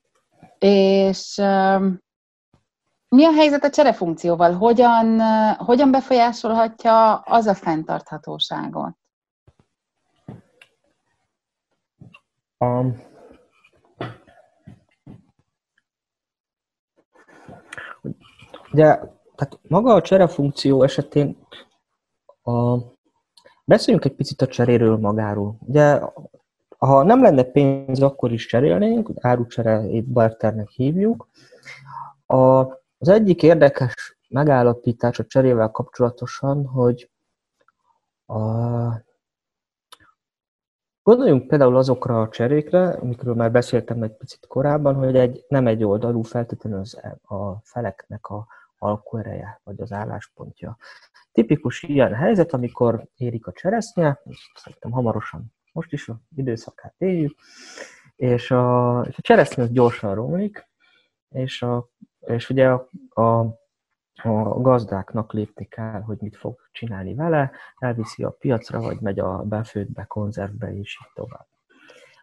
és 0.58 1.38
um, 1.38 2.02
mi 3.14 3.24
a 3.24 3.32
helyzet 3.32 3.64
a 3.64 3.70
cserefunkcióval? 3.70 4.52
Hogyan, 4.52 5.20
hogyan 5.56 5.90
befolyásolhatja 5.90 7.14
az 7.14 7.46
a 7.46 7.54
fenntarthatóságot? 7.54 8.96
Um, 12.58 13.02
ugye, 18.72 18.98
tehát 19.34 19.58
maga 19.68 19.94
a 19.94 20.00
cserefunkció 20.00 20.82
esetén 20.82 21.46
a, 22.42 22.76
beszéljünk 23.64 24.04
egy 24.04 24.14
picit 24.14 24.42
a 24.42 24.46
cseréről 24.46 24.96
magáról. 24.96 25.56
Ugye, 25.60 26.00
ha 26.78 27.02
nem 27.02 27.22
lenne 27.22 27.42
pénz, 27.42 28.02
akkor 28.02 28.32
is 28.32 28.46
cserélnénk, 28.46 29.10
árucsere, 29.20 29.82
barternek 30.04 30.68
hívjuk. 30.68 31.28
A, 32.26 32.66
az 32.98 33.08
egyik 33.08 33.42
érdekes 33.42 34.18
megállapítás 34.28 35.18
a 35.18 35.24
cserével 35.24 35.70
kapcsolatosan, 35.70 36.66
hogy 36.66 37.10
a, 38.26 38.38
Gondoljunk 41.04 41.46
például 41.46 41.76
azokra 41.76 42.20
a 42.20 42.28
cserékre, 42.28 42.88
amikről 42.88 43.34
már 43.34 43.50
beszéltem 43.50 44.02
egy 44.02 44.16
picit 44.16 44.46
korábban, 44.46 44.94
hogy 44.94 45.16
egy, 45.16 45.44
nem 45.48 45.66
egy 45.66 45.84
oldalú 45.84 46.22
feltétlenül 46.22 46.78
az, 46.78 47.00
a 47.22 47.60
feleknek 47.62 48.26
a 48.26 48.46
alkuereje, 48.78 49.60
vagy 49.64 49.80
az 49.80 49.92
álláspontja. 49.92 50.76
Tipikus 51.32 51.82
ilyen 51.82 52.14
helyzet, 52.14 52.52
amikor 52.52 53.06
érik 53.16 53.46
a 53.46 53.52
cseresznye, 53.52 54.20
szerintem 54.54 54.90
hamarosan 54.90 55.54
most 55.72 55.92
is 55.92 56.08
a 56.08 56.20
időszakát 56.36 56.94
éljük, 56.98 57.38
és 58.16 58.50
a, 58.50 59.00
és 59.08 59.18
a 59.18 59.22
cseresznye 59.22 59.62
az 59.62 59.70
gyorsan 59.70 60.14
romlik, 60.14 60.68
és, 61.28 61.62
a, 61.62 61.88
és 62.26 62.50
ugye 62.50 62.68
a, 62.68 62.88
a 63.22 63.62
a 64.22 64.60
gazdáknak 64.60 65.32
lépni 65.32 65.64
kell, 65.64 66.00
hogy 66.00 66.16
mit 66.20 66.36
fog 66.36 66.58
csinálni 66.72 67.14
vele, 67.14 67.50
elviszi 67.78 68.22
a 68.24 68.30
piacra, 68.30 68.80
vagy 68.80 69.00
megy 69.00 69.18
a 69.18 69.42
befőttbe, 69.42 70.04
konzervbe, 70.04 70.76
és 70.76 70.98
így 71.02 71.12
tovább. 71.14 71.46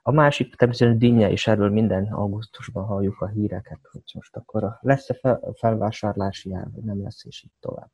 A 0.03 0.11
másik 0.11 0.55
természetesen 0.55 0.97
dinnye, 0.97 1.31
és 1.31 1.47
erről 1.47 1.69
minden 1.69 2.07
augusztusban 2.11 2.85
halljuk 2.85 3.21
a 3.21 3.27
híreket, 3.27 3.79
hogy 3.91 4.01
most 4.13 4.35
akkor 4.35 4.77
lesz-e 4.81 5.39
felvásárlási 5.53 6.53
ár, 6.53 6.67
vagy 6.73 6.83
nem 6.83 7.01
lesz, 7.03 7.25
és 7.25 7.43
így 7.43 7.51
tovább. 7.59 7.89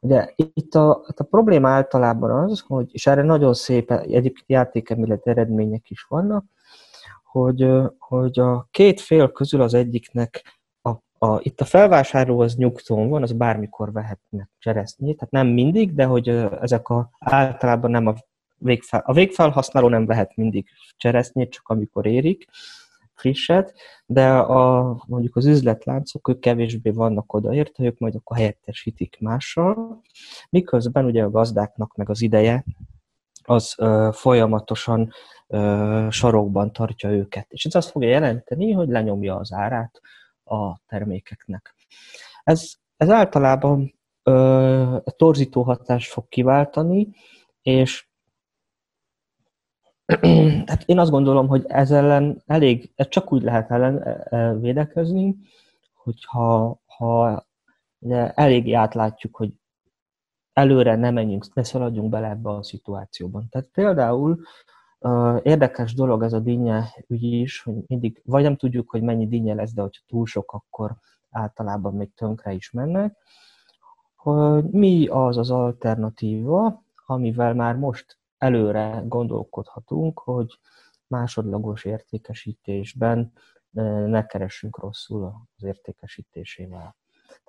Ugye 0.00 0.32
itt 0.36 0.74
a, 0.74 0.90
a 1.16 1.22
probléma 1.22 1.68
általában 1.68 2.30
az, 2.30 2.60
hogy, 2.60 2.88
és 2.92 3.06
erre 3.06 3.22
nagyon 3.22 3.54
szép 3.54 3.90
egyébként 3.90 4.44
játékemület 4.46 5.26
eredmények 5.26 5.90
is 5.90 6.02
vannak, 6.02 6.44
hogy, 7.22 7.68
hogy 7.98 8.38
a 8.38 8.68
két 8.70 9.00
fél 9.00 9.32
közül 9.32 9.60
az 9.60 9.74
egyiknek 9.74 10.42
a, 11.24 11.40
itt 11.42 11.60
a 11.60 11.64
felvásárló 11.64 12.40
az 12.40 12.54
nyugtón 12.54 13.08
van, 13.08 13.22
az 13.22 13.32
bármikor 13.32 13.92
vehetnek 13.92 14.50
cseresznyét, 14.58 15.16
tehát 15.16 15.32
nem 15.32 15.46
mindig, 15.46 15.94
de 15.94 16.04
hogy 16.04 16.28
ezek 16.60 16.88
a, 16.88 17.10
általában 17.18 17.90
nem 17.90 18.06
a 18.06 18.14
végfel, 18.58 19.02
a 19.04 19.12
végfelhasználó 19.12 19.88
nem 19.88 20.06
vehet 20.06 20.36
mindig 20.36 20.68
cseresznyét, 20.96 21.50
csak 21.50 21.68
amikor 21.68 22.06
érik 22.06 22.46
frisset, 23.14 23.74
de 24.06 24.30
a, 24.30 24.96
mondjuk 25.06 25.36
az 25.36 25.46
üzletláncok, 25.46 26.28
ők 26.28 26.40
kevésbé 26.40 26.90
vannak 26.90 27.32
odaérte, 27.32 27.84
ők 27.84 27.98
majd 27.98 28.14
akkor 28.14 28.36
helyettesítik 28.36 29.16
mással, 29.20 30.00
miközben 30.50 31.04
ugye 31.04 31.22
a 31.22 31.30
gazdáknak 31.30 31.96
meg 31.96 32.10
az 32.10 32.22
ideje 32.22 32.64
az 33.42 33.74
ö, 33.78 34.08
folyamatosan 34.12 35.12
ö, 35.46 36.06
sarokban 36.10 36.72
tartja 36.72 37.10
őket. 37.10 37.46
És 37.48 37.64
ez 37.64 37.74
azt 37.74 37.90
fogja 37.90 38.08
jelenteni, 38.08 38.72
hogy 38.72 38.88
lenyomja 38.88 39.36
az 39.36 39.52
árát 39.52 40.00
a 40.44 40.78
termékeknek. 40.86 41.74
Ez, 42.44 42.72
ez 42.96 43.10
általában 43.10 43.94
ö, 44.22 44.96
torzító 45.16 45.62
hatást 45.62 46.10
fog 46.10 46.28
kiváltani, 46.28 47.08
és 47.62 48.06
tehát 50.04 50.82
én 50.92 50.98
azt 50.98 51.10
gondolom, 51.10 51.46
hogy 51.46 51.64
ez 51.66 51.90
ellen 51.90 52.42
elég, 52.46 52.92
ez 52.94 53.08
csak 53.08 53.32
úgy 53.32 53.42
lehet 53.42 53.70
ellen 53.70 54.02
e, 54.02 54.36
e, 54.36 54.54
védekezni, 54.54 55.36
hogyha 55.92 56.80
ha 56.86 57.46
eléggé 58.34 58.72
átlátjuk, 58.72 59.36
hogy 59.36 59.52
előre 60.52 60.96
ne 60.96 61.10
menjünk, 61.10 61.54
ne 61.54 61.62
szaladjunk 61.62 62.10
bele 62.10 62.28
ebbe 62.28 62.50
a 62.50 62.62
szituációban. 62.62 63.48
Tehát 63.48 63.68
például 63.72 64.40
Érdekes 65.42 65.94
dolog 65.94 66.22
ez 66.22 66.32
a 66.32 66.38
dinnye 66.38 66.84
ügy 67.06 67.22
is, 67.22 67.62
hogy 67.62 67.74
mindig 67.86 68.22
vagy 68.24 68.42
nem 68.42 68.56
tudjuk, 68.56 68.90
hogy 68.90 69.02
mennyi 69.02 69.28
dinnye 69.28 69.54
lesz, 69.54 69.72
de 69.72 69.82
hogyha 69.82 70.02
túl 70.06 70.26
sok, 70.26 70.52
akkor 70.52 70.96
általában 71.30 71.94
még 71.94 72.14
tönkre 72.14 72.52
is 72.52 72.70
mennek. 72.70 73.16
Hogy 74.16 74.64
mi 74.64 75.06
az 75.06 75.36
az 75.36 75.50
alternatíva, 75.50 76.82
amivel 77.06 77.54
már 77.54 77.76
most 77.76 78.18
előre 78.38 79.02
gondolkodhatunk, 79.06 80.18
hogy 80.18 80.58
másodlagos 81.06 81.84
értékesítésben 81.84 83.32
ne 84.06 84.26
keressünk 84.26 84.78
rosszul 84.78 85.34
az 85.56 85.64
értékesítésével. 85.64 86.96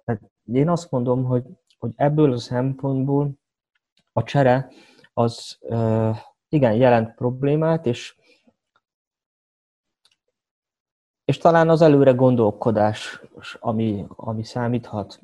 Tehát 0.06 0.22
én 0.44 0.70
azt 0.70 0.92
mondom, 0.92 1.24
hogy, 1.24 1.44
hogy 1.80 1.92
ebből 1.96 2.32
a 2.32 2.38
szempontból 2.38 3.32
a 4.14 4.24
csere 4.24 4.72
az 5.14 5.60
igen, 6.50 6.74
jelent 6.74 7.16
problémát, 7.16 7.86
és, 7.86 8.16
és 11.26 11.38
talán 11.38 11.70
az 11.70 11.82
előre 11.82 12.12
gondolkodás, 12.12 13.22
ami, 13.60 14.06
ami 14.16 14.44
számíthat. 14.44 15.20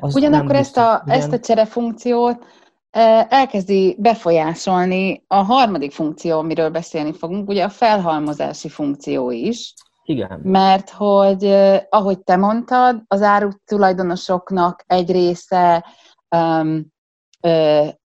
Az 0.00 0.16
Ugyanakkor 0.16 0.54
ezt 0.54 0.76
a, 0.76 1.02
ezt 1.06 1.32
a 1.32 1.38
csere 1.38 1.64
funkciót 1.64 2.44
e, 2.90 3.26
elkezdi 3.30 3.96
befolyásolni 3.98 5.24
a 5.26 5.36
harmadik 5.36 5.92
funkció, 5.92 6.38
amiről 6.38 6.70
beszélni 6.70 7.12
fogunk, 7.12 7.48
ugye 7.48 7.64
a 7.64 7.68
felhalmozási 7.68 8.68
funkció 8.68 9.30
is. 9.30 9.74
Igen. 10.04 10.40
Mert 10.42 10.90
hogy, 10.90 11.44
e, 11.44 11.86
ahogy 11.90 12.22
te 12.22 12.36
mondtad, 12.36 13.02
az 13.06 13.22
áru 13.22 13.48
tulajdonosoknak 13.64 14.84
egy 14.86 15.10
része 15.10 15.84
um, 16.36 16.90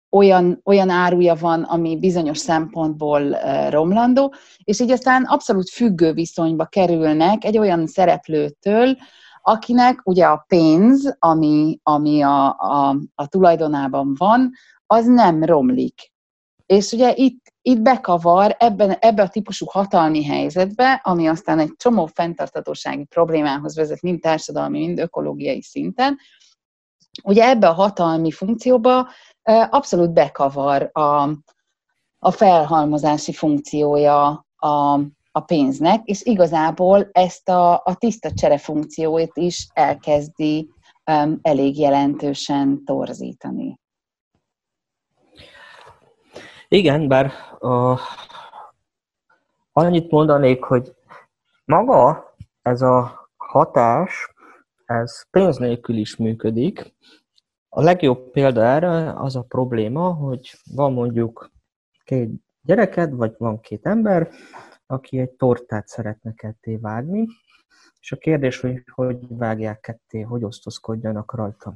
olyan, 0.09 0.61
olyan 0.63 0.89
áruja 0.89 1.35
van, 1.35 1.63
ami 1.63 1.99
bizonyos 1.99 2.37
szempontból 2.37 3.37
romlandó, 3.69 4.33
és 4.63 4.79
így 4.79 4.91
aztán 4.91 5.23
abszolút 5.23 5.69
függő 5.69 6.13
viszonyba 6.13 6.65
kerülnek 6.65 7.43
egy 7.43 7.57
olyan 7.57 7.87
szereplőtől, 7.87 8.97
akinek 9.41 10.01
ugye 10.03 10.25
a 10.25 10.45
pénz, 10.47 11.15
ami, 11.19 11.79
ami 11.83 12.21
a, 12.21 12.47
a, 12.47 12.97
a 13.15 13.27
tulajdonában 13.27 14.13
van, 14.17 14.51
az 14.85 15.05
nem 15.05 15.43
romlik. 15.43 16.13
És 16.65 16.91
ugye 16.91 17.13
itt, 17.15 17.53
itt 17.61 17.79
bekavar 17.79 18.55
ebben, 18.59 18.91
ebbe 18.91 19.21
a 19.21 19.27
típusú 19.27 19.65
hatalmi 19.69 20.25
helyzetbe, 20.25 21.01
ami 21.03 21.27
aztán 21.27 21.59
egy 21.59 21.73
csomó 21.77 22.05
fenntartatósági 22.05 23.03
problémához 23.03 23.75
vezet, 23.75 24.01
mind 24.01 24.21
társadalmi, 24.21 24.79
mind 24.79 24.99
ökológiai 24.99 25.61
szinten, 25.61 26.17
ugye 27.23 27.49
ebbe 27.49 27.67
a 27.67 27.73
hatalmi 27.73 28.31
funkcióba 28.31 29.09
abszolút 29.45 30.13
bekavar 30.13 30.89
a, 30.93 31.29
a 32.19 32.31
felhalmozási 32.31 33.33
funkciója 33.33 34.45
a, 34.55 34.99
a 35.31 35.39
pénznek, 35.45 36.05
és 36.05 36.23
igazából 36.23 37.09
ezt 37.11 37.49
a, 37.49 37.73
a 37.73 37.95
tiszta 37.97 38.31
csere 38.31 38.57
funkcióit 38.57 39.31
is 39.33 39.67
elkezdi 39.73 40.69
um, 41.11 41.39
elég 41.41 41.79
jelentősen 41.79 42.83
torzítani. 42.85 43.79
Igen, 46.67 47.07
bár 47.07 47.31
uh, 47.59 47.99
annyit 49.71 50.11
mondanék, 50.11 50.63
hogy 50.63 50.95
maga 51.65 52.33
ez 52.61 52.81
a 52.81 53.29
hatás, 53.37 54.33
ez 54.85 55.29
pénz 55.29 55.57
nélkül 55.57 55.97
is 55.97 56.15
működik. 56.15 56.95
A 57.77 57.81
legjobb 57.81 58.31
példa 58.31 58.63
erre 58.63 59.13
az 59.13 59.35
a 59.35 59.41
probléma, 59.41 60.13
hogy 60.13 60.53
van 60.75 60.93
mondjuk 60.93 61.51
két 62.03 62.29
gyereked, 62.61 63.13
vagy 63.13 63.35
van 63.37 63.59
két 63.59 63.85
ember, 63.85 64.29
aki 64.85 65.19
egy 65.19 65.29
tortát 65.29 65.87
szeretne 65.87 66.33
ketté 66.33 66.75
vágni, 66.75 67.27
és 67.99 68.11
a 68.11 68.17
kérdés, 68.17 68.59
hogy 68.59 68.83
hogy 68.91 69.17
vágják 69.27 69.79
ketté, 69.79 70.21
hogy 70.21 70.43
osztozkodjanak 70.43 71.33
rajta. 71.33 71.75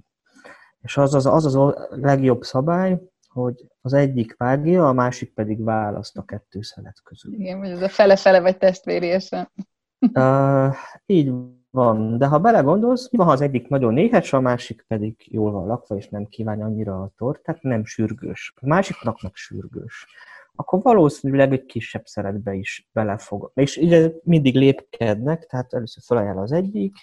És 0.81 0.97
az 0.97 1.13
az, 1.13 1.25
az, 1.25 1.45
az 1.45 1.55
a 1.55 1.88
legjobb 1.89 2.43
szabály, 2.43 3.01
hogy 3.27 3.65
az 3.81 3.93
egyik 3.93 4.38
vágja, 4.38 4.88
a 4.88 4.93
másik 4.93 5.33
pedig 5.33 5.63
választ 5.63 6.17
a 6.17 6.23
kettő 6.23 6.62
szelet 6.62 7.01
közül. 7.03 7.33
Igen, 7.33 7.59
vagy 7.59 7.69
ez 7.69 7.81
a 7.81 7.89
fele-fele 7.89 8.41
vagy 8.41 8.57
testvérése. 8.57 9.51
Uh, 10.13 10.75
így 11.05 11.33
van, 11.71 12.17
de 12.17 12.25
ha 12.25 12.39
belegondolsz, 12.39 13.12
mi 13.12 13.17
van, 13.17 13.25
ha 13.27 13.32
az 13.32 13.41
egyik 13.41 13.67
nagyon 13.67 13.93
néhes, 13.93 14.34
a 14.34 14.39
másik 14.39 14.86
pedig 14.88 15.15
jól 15.32 15.51
van 15.51 15.67
lakva, 15.67 15.95
és 15.95 16.10
nem 16.10 16.25
kívánja 16.25 16.65
annyira 16.65 17.01
a 17.01 17.12
tortát, 17.17 17.62
nem 17.62 17.86
sürgős. 17.86 18.53
A 18.62 18.67
másiknak 18.67 19.21
meg 19.21 19.32
sürgős 19.36 20.08
akkor 20.59 20.81
valószínűleg 20.81 21.51
egy 21.51 21.65
kisebb 21.65 22.05
szeretbe 22.05 22.53
is 22.53 22.89
belefog. 22.93 23.51
És 23.53 23.77
ugye 23.77 24.11
mindig 24.23 24.55
lépkednek, 24.55 25.45
tehát 25.45 25.73
először 25.73 26.03
felajánl 26.03 26.39
az 26.39 26.51
egyik, 26.51 26.93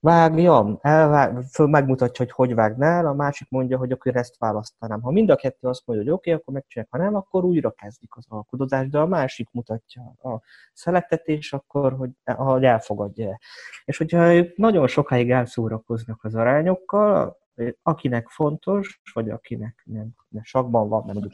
vágja, 0.00 0.78
elvág, 0.80 1.42
föl 1.42 1.66
megmutatja, 1.66 2.24
hogy 2.24 2.34
hogy 2.34 2.54
vágnál, 2.54 3.06
a 3.06 3.14
másik 3.14 3.50
mondja, 3.50 3.78
hogy 3.78 3.92
akkor 3.92 4.16
ezt 4.16 4.38
választanám. 4.38 5.00
Ha 5.00 5.10
mind 5.10 5.30
a 5.30 5.36
kettő 5.36 5.68
azt 5.68 5.82
mondja, 5.86 6.04
hogy 6.04 6.14
oké, 6.14 6.30
okay, 6.30 6.42
akkor 6.42 6.54
megcsinálják, 6.54 6.94
ha 6.94 7.02
nem, 7.02 7.14
akkor 7.14 7.44
újra 7.44 7.70
kezdik 7.70 8.16
az 8.16 8.24
alkodozást, 8.28 8.90
de 8.90 8.98
a 8.98 9.06
másik 9.06 9.48
mutatja 9.52 10.02
a 10.02 10.40
szeletet, 10.72 11.26
és 11.26 11.52
akkor, 11.52 11.92
hogy, 11.92 12.10
hogy 12.24 12.64
elfogadja. 12.64 13.38
És 13.84 13.96
hogyha 13.96 14.34
ők 14.34 14.56
nagyon 14.56 14.86
sokáig 14.86 15.30
elszórakoznak 15.30 16.24
az 16.24 16.34
arányokkal, 16.34 17.42
akinek 17.82 18.28
fontos, 18.28 19.00
vagy 19.12 19.30
akinek 19.30 19.82
nem, 19.84 20.08
nem 20.28 20.42
sakban 20.42 20.88
van, 20.88 21.02
nem 21.06 21.16
mondjuk 21.16 21.32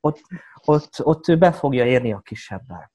ott, 0.00 0.20
ott, 0.64 1.00
ott 1.02 1.28
ő 1.28 1.38
be 1.38 1.52
fogja 1.52 1.86
érni 1.86 2.12
a 2.12 2.20
kisebbel. 2.20 2.92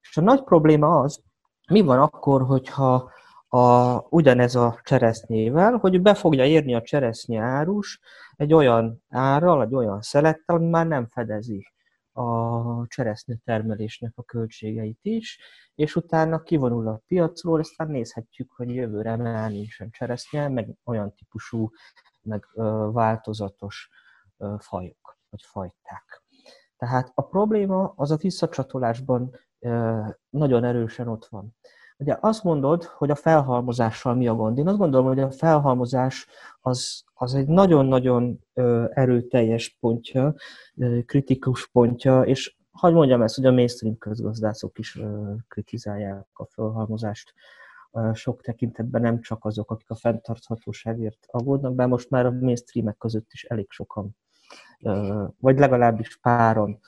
És 0.00 0.16
a 0.16 0.20
nagy 0.20 0.42
probléma 0.42 1.00
az, 1.00 1.22
mi 1.70 1.80
van 1.80 1.98
akkor, 1.98 2.42
hogyha 2.42 3.12
a, 3.48 3.96
ugyanez 4.08 4.54
a 4.54 4.80
cseresznyével, 4.82 5.76
hogy 5.76 6.02
be 6.02 6.14
fogja 6.14 6.44
érni 6.44 6.74
a 6.74 6.82
cseresznye 6.82 7.42
árus 7.42 8.00
egy 8.36 8.52
olyan 8.52 9.02
árral, 9.08 9.62
egy 9.62 9.74
olyan 9.74 10.02
szelettel, 10.02 10.56
ami 10.56 10.68
már 10.68 10.86
nem 10.86 11.08
fedezi 11.10 11.72
a 12.18 12.86
cseresznye 12.86 13.36
termelésnek 13.44 14.12
a 14.14 14.22
költségeit 14.22 14.98
is, 15.02 15.40
és 15.74 15.96
utána 15.96 16.42
kivonul 16.42 16.88
a 16.88 17.02
piacról, 17.06 17.58
aztán 17.58 17.88
nézhetjük, 17.88 18.52
hogy 18.52 18.74
jövőre 18.74 19.16
már 19.16 19.50
nincsen 19.50 19.90
cseresznye, 19.90 20.48
meg 20.48 20.74
olyan 20.84 21.14
típusú, 21.14 21.70
meg 22.22 22.46
változatos 22.92 23.88
fajok, 24.58 25.18
vagy 25.30 25.42
fajták. 25.42 26.22
Tehát 26.76 27.10
a 27.14 27.22
probléma 27.22 27.92
az 27.96 28.10
a 28.10 28.16
visszacsatolásban 28.16 29.36
nagyon 30.30 30.64
erősen 30.64 31.08
ott 31.08 31.26
van. 31.26 31.56
Ugye 32.00 32.16
azt 32.20 32.44
mondod, 32.44 32.84
hogy 32.84 33.10
a 33.10 33.14
felhalmozással 33.14 34.14
mi 34.14 34.28
a 34.28 34.34
gond. 34.34 34.58
Én 34.58 34.68
azt 34.68 34.78
gondolom, 34.78 35.06
hogy 35.06 35.20
a 35.20 35.30
felhalmozás 35.30 36.26
az, 36.60 37.04
az 37.14 37.34
egy 37.34 37.46
nagyon-nagyon 37.46 38.44
erőteljes 38.90 39.76
pontja, 39.80 40.34
kritikus 41.06 41.66
pontja, 41.66 42.22
és 42.22 42.56
hogy 42.72 42.92
mondjam 42.92 43.22
ezt, 43.22 43.34
hogy 43.34 43.46
a 43.46 43.52
mainstream 43.52 43.98
közgazdászok 43.98 44.78
is 44.78 44.98
kritizálják 45.48 46.26
a 46.32 46.46
felhalmozást 46.46 47.34
sok 48.12 48.42
tekintetben, 48.42 49.00
nem 49.00 49.20
csak 49.20 49.44
azok, 49.44 49.70
akik 49.70 49.90
a 49.90 49.94
fenntarthatóságért 49.94 51.26
aggódnak, 51.26 51.74
bár 51.74 51.88
most 51.88 52.10
már 52.10 52.26
a 52.26 52.30
mainstreamek 52.30 52.96
között 52.96 53.32
is 53.32 53.44
elég 53.44 53.70
sokan, 53.70 54.16
vagy 55.38 55.58
legalábbis 55.58 56.16
páron 56.16 56.80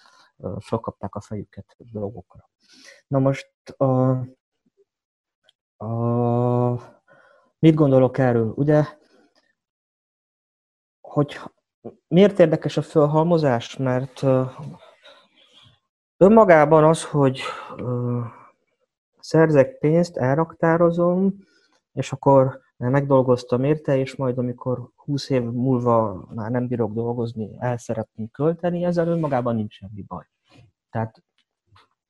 felkapták 0.58 1.14
a 1.14 1.20
fejüket 1.20 1.76
dolgokra. 1.78 2.48
Na 3.06 3.18
most 3.18 3.52
a, 5.80 6.98
mit 7.58 7.74
gondolok 7.74 8.18
erről? 8.18 8.52
Ugye, 8.56 8.84
hogy 11.00 11.40
miért 12.08 12.38
érdekes 12.38 12.76
a 12.76 12.82
felhalmozás? 12.82 13.76
Mert 13.76 14.22
önmagában 16.16 16.84
az, 16.84 17.04
hogy 17.04 17.40
szerzek 19.18 19.78
pénzt, 19.78 20.16
elraktározom, 20.16 21.34
és 21.92 22.12
akkor 22.12 22.60
megdolgoztam 22.76 23.64
érte, 23.64 23.96
és 23.96 24.16
majd 24.16 24.38
amikor 24.38 24.90
20 24.94 25.30
év 25.30 25.42
múlva 25.42 26.28
már 26.34 26.50
nem 26.50 26.66
bírok 26.66 26.92
dolgozni, 26.92 27.56
el 27.58 27.78
szeretném 27.78 28.28
költeni, 28.30 28.84
ezzel 28.84 29.08
önmagában 29.08 29.54
nincs 29.54 29.74
semmi 29.74 30.02
baj. 30.02 30.24
Tehát 30.90 31.22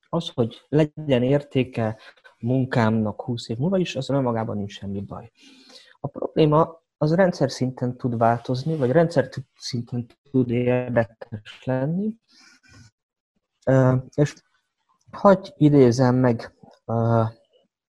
az, 0.09 0.28
hogy 0.28 0.66
legyen 0.68 1.22
értéke 1.22 1.98
munkámnak 2.40 3.22
20 3.22 3.48
év 3.48 3.57
múlva 3.57 3.79
is, 3.79 3.96
az 3.96 4.11
önmagában 4.11 4.57
nincs 4.57 4.72
semmi 4.72 5.00
baj. 5.00 5.31
A 6.00 6.07
probléma 6.07 6.83
az 6.98 7.14
rendszer 7.14 7.50
szinten 7.50 7.96
tud 7.96 8.16
változni, 8.16 8.76
vagy 8.76 8.90
rendszer 8.90 9.29
szinten 9.57 10.07
tud 10.31 10.50
érdekes 10.50 11.64
lenni. 11.64 12.14
És 14.14 14.35
hagyj 15.11 15.50
idézem 15.57 16.14
meg 16.14 16.55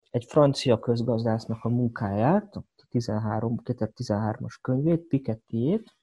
egy 0.09 0.25
francia 0.25 0.79
közgazdásznak 0.79 1.63
a 1.63 1.69
munkáját, 1.69 2.55
a 2.55 2.63
13, 2.89 3.61
2013-as 3.63 4.55
könyvét, 4.61 5.07
Pikettyjét. 5.07 5.97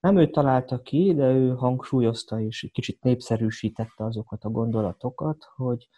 Nem 0.00 0.18
ő 0.18 0.30
találta 0.30 0.82
ki, 0.82 1.14
de 1.14 1.32
ő 1.32 1.54
hangsúlyozta 1.54 2.40
és 2.40 2.68
kicsit 2.72 3.02
népszerűsítette 3.02 4.04
azokat 4.04 4.44
a 4.44 4.48
gondolatokat, 4.48 5.44
hogy 5.56 5.88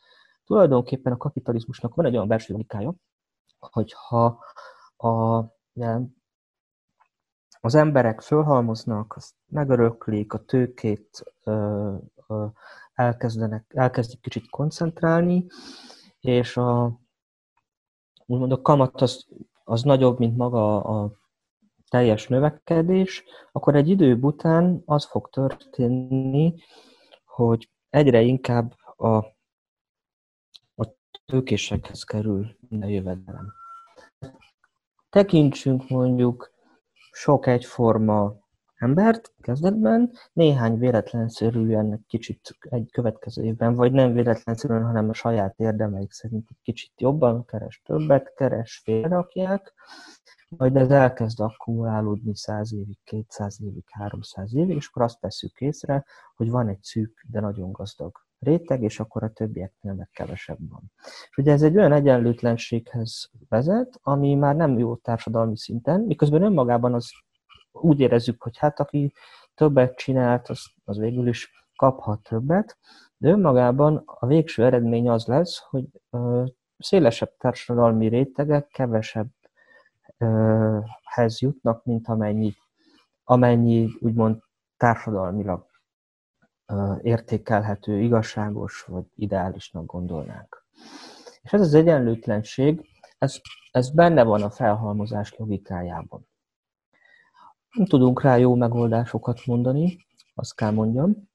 tulajdonképpen 0.52 1.12
a 1.12 1.16
kapitalizmusnak 1.16 1.94
van 1.94 2.06
egy 2.06 2.14
olyan 2.14 2.28
belső 2.28 2.52
logikája, 2.52 2.94
hogyha 3.58 4.38
a, 4.96 5.44
az 7.60 7.74
emberek 7.74 8.20
fölhalmoznak, 8.20 9.18
megöröklik 9.46 10.32
a 10.32 10.38
tőkét, 10.38 11.34
elkezdenek, 12.94 13.64
elkezdik 13.74 14.20
kicsit 14.20 14.50
koncentrálni, 14.50 15.46
és 16.20 16.56
a, 16.56 17.00
úgymond 18.26 18.52
a 18.52 18.62
kamat 18.62 19.00
az, 19.00 19.26
az 19.64 19.82
nagyobb, 19.82 20.18
mint 20.18 20.36
maga 20.36 20.82
a 20.82 21.12
teljes 21.88 22.28
növekedés, 22.28 23.24
akkor 23.52 23.74
egy 23.74 23.88
idő 23.88 24.18
után 24.20 24.82
az 24.84 25.04
fog 25.04 25.30
történni, 25.30 26.54
hogy 27.24 27.70
egyre 27.90 28.20
inkább 28.20 28.74
a 28.96 29.40
tőkésekhez 31.26 32.02
kerül 32.02 32.56
minden 32.68 32.88
jövedelem. 32.88 33.52
Tekintsünk 35.11 35.88
mondjuk 35.88 36.52
sok 37.11 37.46
egyforma 37.46 38.40
embert 38.74 39.35
kezdetben, 39.40 40.12
néhány 40.32 40.78
véletlenszerűen 40.78 41.92
egy 41.92 42.04
kicsit 42.06 42.56
egy 42.61 42.90
következő 42.90 43.42
évben, 43.42 43.74
vagy 43.74 43.92
nem 43.92 44.12
véletlenszerűen, 44.12 44.85
hanem 44.85 45.08
a 45.08 45.14
saját 45.14 45.58
érdemeik 45.58 46.12
szerint 46.12 46.46
egy 46.50 46.61
kicsit 46.62 47.00
jobban 47.00 47.44
keres 47.44 47.82
többet, 47.85 48.35
keres 48.35 48.80
félrakják, 48.85 49.74
majd 50.56 50.76
ez 50.76 50.90
elkezd 50.90 51.40
akkumulálódni 51.40 52.37
100 52.37 52.73
évig, 52.73 52.98
200 53.04 53.60
évig, 53.62 53.85
300 53.90 54.54
évig, 54.54 54.77
és 54.77 54.87
akkor 54.87 55.02
azt 55.02 55.20
veszük 55.20 55.60
észre, 55.60 56.04
hogy 56.35 56.50
van 56.50 56.68
egy 56.68 56.83
szűk, 56.83 57.25
de 57.31 57.40
nagyon 57.40 57.73
gazdag 57.73 58.12
réteg, 58.42 58.82
és 58.82 59.00
akkor 59.00 59.22
a 59.22 59.32
többieknél 59.32 59.94
meg 59.94 60.08
kevesebb 60.12 60.58
van. 60.68 60.92
És 61.30 61.36
ugye 61.36 61.52
ez 61.52 61.62
egy 61.62 61.76
olyan 61.76 61.92
egyenlőtlenséghez 61.92 63.30
vezet, 63.48 63.98
ami 64.02 64.34
már 64.34 64.56
nem 64.56 64.78
jó 64.78 64.96
társadalmi 64.96 65.56
szinten, 65.56 66.00
miközben 66.00 66.42
önmagában 66.42 66.94
az 66.94 67.10
úgy 67.72 68.00
érezzük, 68.00 68.42
hogy 68.42 68.58
hát 68.58 68.80
aki 68.80 69.12
többet 69.54 69.96
csinált, 69.96 70.48
az, 70.48 70.60
az 70.84 70.98
végül 70.98 71.28
is 71.28 71.50
kaphat 71.76 72.22
többet, 72.22 72.78
de 73.16 73.28
önmagában 73.28 74.02
a 74.04 74.26
végső 74.26 74.64
eredmény 74.64 75.08
az 75.08 75.26
lesz, 75.26 75.58
hogy 75.58 75.84
szélesebb 76.78 77.36
társadalmi 77.36 78.08
rétegek 78.08 78.66
kevesebbhez 78.66 79.30
jutnak, 81.38 81.84
mint 81.84 82.08
amennyi, 82.08 82.54
amennyi 83.24 83.88
úgymond 84.00 84.42
társadalmilag 84.76 85.71
értékelhető, 87.02 88.00
igazságos 88.00 88.83
vagy 88.83 89.04
ideálisnak 89.16 89.87
gondolnánk. 89.87 90.64
És 91.42 91.52
ez 91.52 91.60
az 91.60 91.75
egyenlőtlenség, 91.75 92.88
ez, 93.18 93.40
ez 93.70 93.90
benne 93.90 94.23
van 94.23 94.42
a 94.42 94.50
felhalmozás 94.50 95.35
logikájában. 95.37 96.29
Nem 97.73 97.87
tudunk 97.87 98.23
rá 98.23 98.37
jó 98.37 98.54
megoldásokat 98.54 99.46
mondani, 99.46 100.06
azt 100.35 100.54
kell 100.54 100.70
mondjam. 100.70 101.31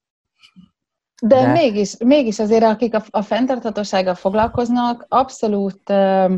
De, 1.22 1.40
De... 1.40 1.52
Mégis, 1.52 1.96
mégis 1.96 2.38
azért, 2.38 2.62
akik 2.62 2.94
a, 2.94 3.04
a 3.10 3.22
fenntarthatósággal 3.22 4.14
foglalkoznak, 4.14 5.06
abszolút 5.08 5.90
ö, 5.90 6.36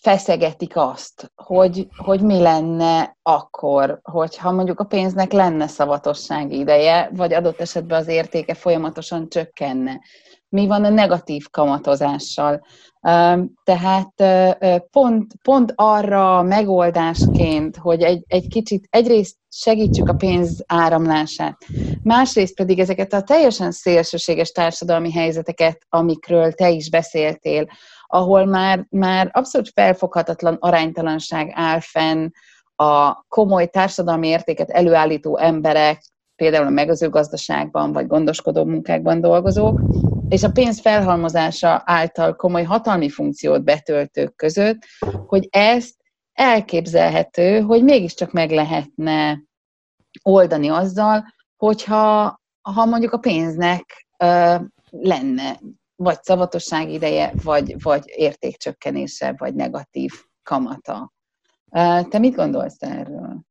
feszegetik 0.00 0.76
azt, 0.76 1.32
hogy, 1.34 1.88
hogy 1.96 2.20
mi 2.20 2.38
lenne 2.38 3.16
akkor, 3.22 4.00
hogyha 4.02 4.52
mondjuk 4.52 4.80
a 4.80 4.84
pénznek 4.84 5.32
lenne 5.32 5.66
szavatossági 5.66 6.58
ideje, 6.58 7.10
vagy 7.14 7.32
adott 7.32 7.60
esetben 7.60 7.98
az 7.98 8.08
értéke 8.08 8.54
folyamatosan 8.54 9.28
csökkenne. 9.28 10.00
Mi 10.48 10.66
van 10.66 10.84
a 10.84 10.88
negatív 10.88 11.46
kamatozással? 11.50 12.66
Tehát 13.64 14.12
pont, 14.90 15.34
pont 15.42 15.72
arra 15.74 16.42
megoldásként, 16.42 17.76
hogy 17.76 18.02
egy, 18.02 18.24
egy 18.26 18.48
kicsit 18.48 18.86
egyrészt 18.90 19.36
segítsük 19.48 20.08
a 20.08 20.14
pénz 20.14 20.64
áramlását, 20.66 21.56
másrészt 22.02 22.56
pedig 22.56 22.78
ezeket 22.78 23.12
a 23.12 23.22
teljesen 23.22 23.70
szélsőséges 23.70 24.50
társadalmi 24.50 25.12
helyzeteket, 25.12 25.86
amikről 25.88 26.52
te 26.52 26.70
is 26.70 26.90
beszéltél, 26.90 27.66
ahol 28.06 28.44
már, 28.44 28.86
már 28.90 29.30
abszolút 29.32 29.70
felfoghatatlan 29.74 30.56
aránytalanság 30.60 31.52
áll 31.54 31.80
fenn 31.80 32.28
a 32.74 33.24
komoly 33.28 33.66
társadalmi 33.66 34.26
értéket 34.26 34.70
előállító 34.70 35.38
emberek, 35.38 36.02
például 36.36 36.66
a 36.66 36.70
megazőgazdaságban 36.70 37.92
vagy 37.92 38.06
gondoskodó 38.06 38.64
munkákban 38.64 39.20
dolgozók, 39.20 39.80
és 40.28 40.42
a 40.42 40.50
pénz 40.50 40.80
felhalmozása 40.80 41.82
által 41.84 42.36
komoly 42.36 42.62
hatalmi 42.62 43.08
funkciót 43.08 43.64
betöltők 43.64 44.36
között, 44.36 44.78
hogy 45.26 45.48
ezt 45.50 45.94
elképzelhető, 46.32 47.60
hogy 47.60 47.84
mégiscsak 47.84 48.32
meg 48.32 48.50
lehetne 48.50 49.42
oldani 50.22 50.68
azzal, 50.68 51.24
hogyha 51.56 52.40
ha 52.62 52.84
mondjuk 52.84 53.12
a 53.12 53.18
pénznek 53.18 54.06
ö, 54.18 54.54
lenne 54.90 55.58
vagy 55.96 56.22
szavatosság 56.22 56.90
ideje, 56.90 57.32
vagy, 57.42 57.82
vagy 57.82 58.02
értékcsökkenése, 58.06 59.34
vagy 59.36 59.54
negatív 59.54 60.12
kamata. 60.42 61.12
Te 62.08 62.18
mit 62.18 62.34
gondolsz 62.34 62.82
erről? 62.82 63.44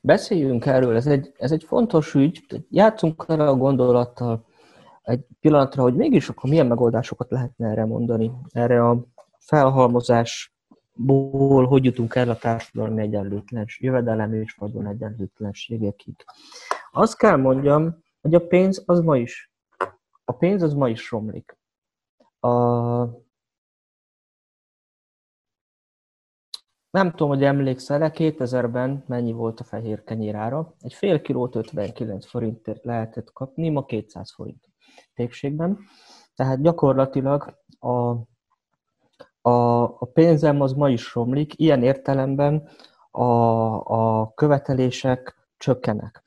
Beszéljünk 0.00 0.66
erről, 0.66 0.96
ez 0.96 1.06
egy, 1.06 1.32
ez 1.36 1.52
egy 1.52 1.64
fontos 1.64 2.14
ügy, 2.14 2.64
játszunk 2.70 3.24
erre 3.28 3.48
a 3.48 3.56
gondolattal, 3.56 4.46
egy 5.02 5.26
pillanatra, 5.40 5.82
hogy 5.82 5.94
mégis 5.94 6.28
akkor 6.28 6.50
milyen 6.50 6.66
megoldásokat 6.66 7.30
lehetne 7.30 7.68
erre 7.68 7.84
mondani, 7.84 8.32
erre 8.52 8.88
a 8.88 9.04
felhalmozásból 9.38 11.66
hogy 11.66 11.84
jutunk 11.84 12.14
el 12.14 12.30
a 12.30 12.36
társadalmi 12.36 13.02
egyenlőtlenség, 13.02 13.84
jövedelem 13.84 14.34
és 14.34 14.54
vagyon 14.58 14.86
egyenlőtlenségekig. 14.86 16.14
Azt 16.92 17.16
kell 17.16 17.36
mondjam, 17.36 18.04
hogy 18.20 18.34
a 18.34 18.46
pénz 18.46 18.82
az 18.86 19.00
ma 19.00 19.16
is, 19.16 19.50
a 20.28 20.32
pénz 20.32 20.62
az 20.62 20.74
ma 20.74 20.88
is 20.88 21.10
romlik. 21.10 21.58
A, 22.40 22.48
nem 26.90 27.10
tudom, 27.10 27.28
hogy 27.28 27.44
emlékszel-e, 27.44 28.10
2000-ben 28.14 29.04
mennyi 29.06 29.32
volt 29.32 29.60
a 29.60 29.64
fehér 29.64 30.04
kenyérára. 30.04 30.74
Egy 30.80 30.92
fél 30.92 31.20
kilót 31.20 31.54
59 31.54 32.26
forintért 32.26 32.84
lehetett 32.84 33.32
kapni, 33.32 33.68
ma 33.68 33.84
200 33.84 34.32
forint 34.32 34.68
tépségben. 35.14 35.78
Tehát 36.34 36.60
gyakorlatilag 36.60 37.58
a, 37.78 37.88
a, 39.40 39.82
a 39.98 40.04
pénzem 40.12 40.60
az 40.60 40.72
ma 40.72 40.90
is 40.90 41.14
romlik, 41.14 41.58
ilyen 41.58 41.82
értelemben 41.82 42.68
a, 43.10 43.24
a 44.20 44.32
követelések 44.34 45.48
csökkenek. 45.56 46.24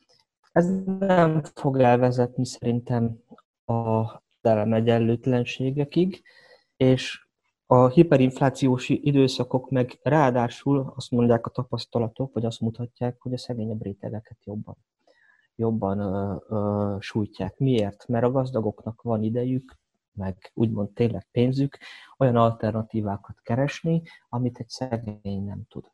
Ez 0.51 0.83
nem 0.99 1.41
fog 1.53 1.79
elvezetni 1.79 2.45
szerintem 2.45 3.23
a 3.69 4.23
telem 4.41 4.73
egyenlőtlenségekig, 4.73 6.21
és 6.77 7.27
a 7.65 7.87
hiperinflációs 7.87 8.89
időszakok 8.89 9.69
meg 9.69 9.99
ráadásul 10.03 10.93
azt 10.95 11.11
mondják 11.11 11.45
a 11.45 11.49
tapasztalatok, 11.49 12.33
vagy 12.33 12.45
azt 12.45 12.61
mutatják, 12.61 13.21
hogy 13.21 13.33
a 13.33 13.37
szegényebb 13.37 13.83
rétegeket 13.83 14.37
jobban 14.43 14.77
jobban 15.59 15.99
ö, 15.99 16.35
ö, 16.49 16.97
sújtják. 16.99 17.57
Miért? 17.57 18.07
Mert 18.07 18.25
a 18.25 18.31
gazdagoknak 18.31 19.01
van 19.01 19.23
idejük, 19.23 19.77
meg 20.13 20.51
úgymond 20.53 20.89
tényleg 20.89 21.27
pénzük, 21.31 21.77
olyan 22.17 22.35
alternatívákat 22.35 23.39
keresni, 23.41 24.01
amit 24.29 24.59
egy 24.59 24.69
szegény 24.69 25.43
nem 25.43 25.63
tud. 25.69 25.91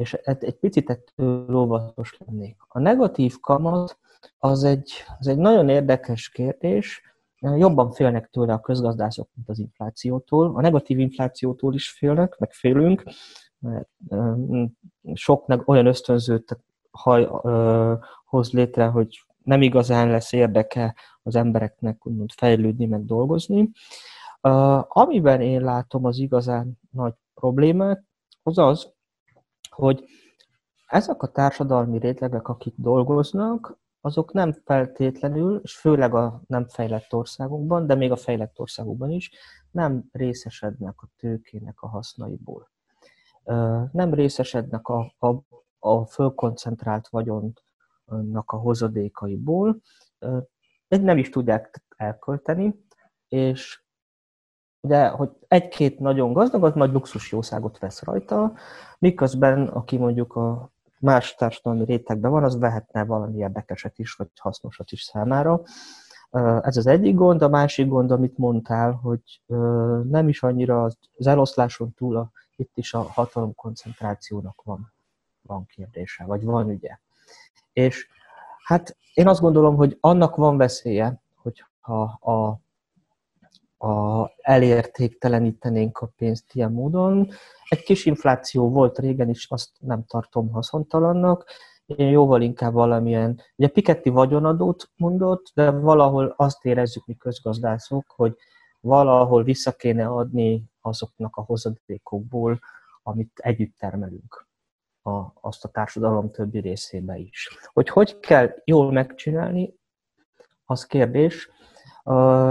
És 0.00 0.12
egy 0.12 0.56
picit 0.60 0.90
ettől 0.90 1.54
óvatos 1.54 2.18
lennék. 2.26 2.56
A 2.68 2.78
negatív 2.78 3.40
kamat 3.40 3.98
az 4.38 4.64
egy, 4.64 4.92
az 5.18 5.26
egy 5.26 5.38
nagyon 5.38 5.68
érdekes 5.68 6.28
kérdés, 6.28 7.02
jobban 7.40 7.90
félnek 7.90 8.30
tőle 8.30 8.52
a 8.52 8.60
közgazdászok, 8.60 9.28
mint 9.34 9.48
az 9.48 9.58
inflációtól. 9.58 10.56
A 10.56 10.60
negatív 10.60 10.98
inflációtól 10.98 11.74
is 11.74 11.90
félnek, 11.90 12.38
meg 12.38 12.52
félünk, 12.52 13.02
mert 13.58 13.88
sok 15.14 15.62
olyan 15.64 15.86
ösztönzőt 15.86 16.58
haj, 16.90 17.28
hoz 18.24 18.52
létre, 18.52 18.86
hogy 18.86 19.24
nem 19.42 19.62
igazán 19.62 20.10
lesz 20.10 20.32
érdeke 20.32 20.94
az 21.22 21.36
embereknek 21.36 22.06
úgymond 22.06 22.30
fejlődni, 22.32 22.86
meg 22.86 23.04
dolgozni. 23.04 23.70
Amiben 24.88 25.40
én 25.40 25.60
látom 25.60 26.04
az 26.04 26.18
igazán 26.18 26.78
nagy 26.90 27.14
problémát, 27.34 28.04
az 28.42 28.58
az, 28.58 28.92
hogy 29.70 30.04
ezek 30.86 31.22
a 31.22 31.26
társadalmi 31.26 31.98
rétegek, 31.98 32.48
akik 32.48 32.74
dolgoznak, 32.76 33.78
azok 34.00 34.32
nem 34.32 34.52
feltétlenül, 34.64 35.60
és 35.62 35.76
főleg 35.76 36.14
a 36.14 36.42
nem 36.46 36.68
fejlett 36.68 37.14
országokban, 37.14 37.86
de 37.86 37.94
még 37.94 38.10
a 38.10 38.16
fejlett 38.16 38.58
országokban 38.58 39.10
is, 39.10 39.30
nem 39.70 40.08
részesednek 40.12 40.94
a 41.02 41.08
tőkének 41.16 41.80
a 41.80 41.88
hasznaiból. 41.88 42.70
Nem 43.92 44.14
részesednek 44.14 44.88
a, 44.88 45.14
a 45.18 45.42
a 45.80 46.06
fölkoncentrált 46.06 47.08
vagyonnak 47.08 48.52
a 48.52 48.56
hozadékaiból, 48.56 49.80
nem 50.88 51.18
is 51.18 51.28
tudják 51.28 51.82
elkölteni, 51.96 52.84
és 53.28 53.82
ugye, 54.80 55.08
hogy 55.08 55.30
egy-két 55.48 55.98
nagyon 55.98 56.32
gazdag, 56.32 56.64
az 56.64 56.74
nagy 56.74 56.92
luxus 56.92 57.32
jószágot 57.32 57.78
vesz 57.78 58.02
rajta, 58.02 58.52
miközben 58.98 59.66
aki 59.66 59.96
mondjuk 59.96 60.36
a 60.36 60.70
más 60.98 61.34
társadalmi 61.34 61.84
rétegben 61.84 62.30
van, 62.30 62.44
az 62.44 62.58
vehetne 62.58 63.04
valami 63.04 63.38
érdekeset 63.38 63.98
is, 63.98 64.12
vagy 64.12 64.28
hasznosat 64.36 64.90
is 64.90 65.02
számára. 65.02 65.62
Ez 66.62 66.76
az 66.76 66.86
egyik 66.86 67.14
gond, 67.14 67.42
a 67.42 67.48
másik 67.48 67.88
gond, 67.88 68.10
amit 68.10 68.38
mondtál, 68.38 68.92
hogy 68.92 69.42
nem 70.08 70.28
is 70.28 70.42
annyira 70.42 70.82
az 71.16 71.26
eloszláson 71.26 71.94
túl 71.94 72.16
a, 72.16 72.30
itt 72.56 72.72
is 72.74 72.94
a 72.94 73.02
hatalom 73.02 73.54
koncentrációnak 73.54 74.62
van 74.64 74.92
van 75.50 75.66
kérdése, 75.66 76.24
vagy 76.24 76.44
van 76.44 76.70
ügye. 76.70 76.98
És 77.72 78.08
hát 78.64 78.96
én 79.14 79.28
azt 79.28 79.40
gondolom, 79.40 79.76
hogy 79.76 79.96
annak 80.00 80.36
van 80.36 80.56
veszélye, 80.56 81.20
hogyha 81.34 82.02
a, 82.32 82.60
a 83.82 84.30
elértéktelenítenénk 84.36 85.98
a 85.98 86.10
pénzt 86.16 86.54
ilyen 86.54 86.72
módon. 86.72 87.28
Egy 87.68 87.82
kis 87.82 88.06
infláció 88.06 88.70
volt 88.70 88.98
régen 88.98 89.28
is, 89.28 89.46
azt 89.50 89.70
nem 89.78 90.04
tartom 90.04 90.50
haszontalannak. 90.50 91.44
Én 91.86 92.08
jóval 92.08 92.42
inkább 92.42 92.72
valamilyen, 92.72 93.40
ugye 93.56 93.68
Piketty 93.68 94.08
vagyonadót 94.08 94.90
mondott, 94.96 95.50
de 95.54 95.70
valahol 95.70 96.34
azt 96.36 96.64
érezzük 96.64 97.06
mi 97.06 97.16
közgazdászok, 97.16 98.04
hogy 98.16 98.36
valahol 98.80 99.42
vissza 99.42 99.72
kéne 99.72 100.06
adni 100.06 100.64
azoknak 100.80 101.36
a 101.36 101.42
hozadékokból, 101.42 102.58
amit 103.02 103.38
együtt 103.42 103.76
termelünk 103.78 104.48
a, 105.02 105.32
azt 105.40 105.64
a 105.64 105.68
társadalom 105.68 106.30
többi 106.30 106.58
részébe 106.58 107.16
is. 107.16 107.58
Hogy 107.72 107.88
hogy 107.88 108.18
kell 108.18 108.50
jól 108.64 108.92
megcsinálni, 108.92 109.74
az 110.64 110.86
kérdés, 110.86 111.50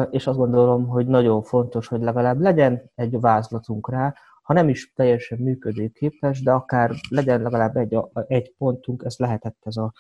és 0.10 0.28
azt 0.28 0.38
gondolom, 0.38 0.88
hogy 0.88 1.07
nagyon 1.07 1.41
fontos, 1.41 1.88
hogy 1.88 2.01
legalább 2.01 2.39
legyen 2.39 2.91
egy 2.95 3.20
vázlatunk 3.20 3.89
rá, 3.89 4.14
ha 4.41 4.55
nem 4.55 4.70
is 4.70 4.93
teljesen 4.93 5.38
működőképes, 5.38 6.41
de 6.41 6.51
akár 6.51 6.91
legyen 7.10 7.41
legalább 7.41 7.78
egy, 7.78 7.97
egy 8.28 8.53
pontunk, 8.57 9.03
ez 9.05 9.18
lehetett 9.18 9.57
ez 9.64 9.78
a, 9.78 9.93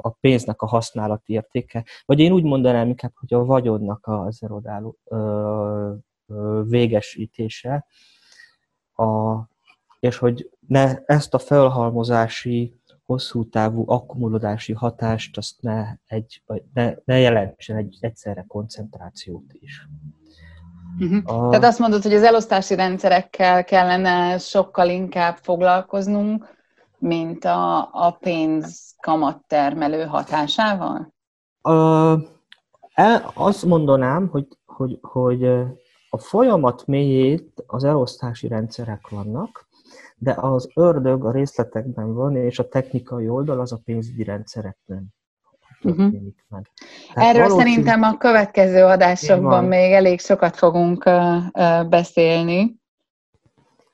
a, 0.00 0.10
pénznek 0.10 0.62
a 0.62 0.66
használati 0.66 1.32
értéke. 1.32 1.84
Vagy 2.04 2.18
én 2.20 2.32
úgy 2.32 2.42
mondanám 2.42 2.88
inkább, 2.88 3.12
hogy 3.14 3.34
a 3.34 3.44
vagyonnak 3.44 4.06
a 4.06 4.30
zerodáló 4.30 4.98
végesítése, 6.62 7.86
a, 8.94 9.36
és 10.00 10.18
hogy 10.18 10.50
ne, 10.66 10.98
ezt 11.04 11.34
a 11.34 11.38
felhalmozási, 11.38 12.77
hosszú 13.08 13.48
távú 13.48 13.84
akkumulódási 13.86 14.72
hatást 14.72 15.36
azt 15.36 15.62
ne, 15.62 15.84
egy, 16.06 16.42
ne, 16.74 16.92
ne 17.04 17.18
jelentsen 17.18 17.76
egy 17.76 17.96
egyszerre 18.00 18.44
koncentrációt 18.48 19.52
is. 19.52 19.88
Uh-huh. 20.98 21.44
A... 21.44 21.48
Tehát 21.48 21.64
azt 21.64 21.78
mondod, 21.78 22.02
hogy 22.02 22.14
az 22.14 22.22
elosztási 22.22 22.74
rendszerekkel 22.74 23.64
kellene 23.64 24.38
sokkal 24.38 24.88
inkább 24.88 25.36
foglalkoznunk, 25.36 26.56
mint 26.98 27.44
a, 27.44 27.78
a 27.92 28.16
pénz 28.20 28.94
kamattermelő 29.00 30.04
hatásával? 30.04 31.14
Uh, 31.62 32.22
el, 32.94 33.30
azt 33.34 33.64
mondanám, 33.64 34.28
hogy, 34.28 34.46
hogy, 34.66 34.98
hogy 35.00 35.44
a 36.10 36.18
folyamat 36.18 36.86
mélyét 36.86 37.64
az 37.66 37.84
elosztási 37.84 38.48
rendszerek 38.48 39.08
vannak, 39.08 39.67
de 40.18 40.34
az 40.40 40.68
ördög 40.74 41.24
a 41.24 41.30
részletekben 41.30 42.14
van, 42.14 42.36
és 42.36 42.58
a 42.58 42.68
technikai 42.68 43.28
oldal 43.28 43.60
az 43.60 43.72
a 43.72 43.80
pénzügyi 43.84 44.24
rendszerekben 44.24 45.14
uh-huh. 45.82 46.12
meg. 46.48 46.70
Tehát 47.14 47.34
Erről 47.34 47.48
valószínű... 47.48 47.70
szerintem 47.70 48.02
a 48.02 48.16
következő 48.16 48.84
adásokban 48.84 49.64
még 49.64 49.92
elég 49.92 50.20
sokat 50.20 50.56
fogunk 50.56 51.04
uh, 51.06 51.36
uh, 51.52 51.88
beszélni. 51.88 52.76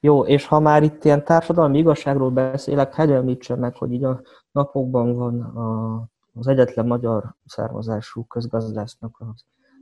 Jó, 0.00 0.24
és 0.24 0.46
ha 0.46 0.60
már 0.60 0.82
itt 0.82 1.04
ilyen 1.04 1.24
társadalmi 1.24 1.78
igazságról 1.78 2.30
beszélek, 2.30 2.94
hadd 2.94 3.10
említsem 3.10 3.58
meg, 3.58 3.76
hogy 3.76 3.92
így 3.92 4.04
a 4.04 4.20
napokban 4.52 5.14
van 5.14 5.40
a, 5.40 5.98
az 6.34 6.46
egyetlen 6.46 6.86
magyar 6.86 7.34
származású 7.46 8.24
közgazdásznak 8.24 9.18
a 9.18 9.34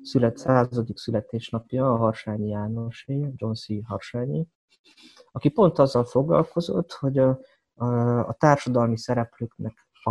szület, 0.02 0.36
századik 0.36 0.98
születésnapja, 0.98 1.92
a 1.92 1.96
Harsányi 1.96 2.48
Jánosé, 2.48 3.32
John 3.36 3.52
C. 3.52 3.66
Harsányi, 3.84 4.46
aki 5.32 5.48
pont 5.48 5.78
azzal 5.78 6.04
foglalkozott, 6.04 6.92
hogy 6.92 7.18
a, 7.18 7.38
a, 7.74 7.86
a 8.18 8.32
társadalmi 8.32 8.98
szereplőknek 8.98 9.86
a, 10.02 10.10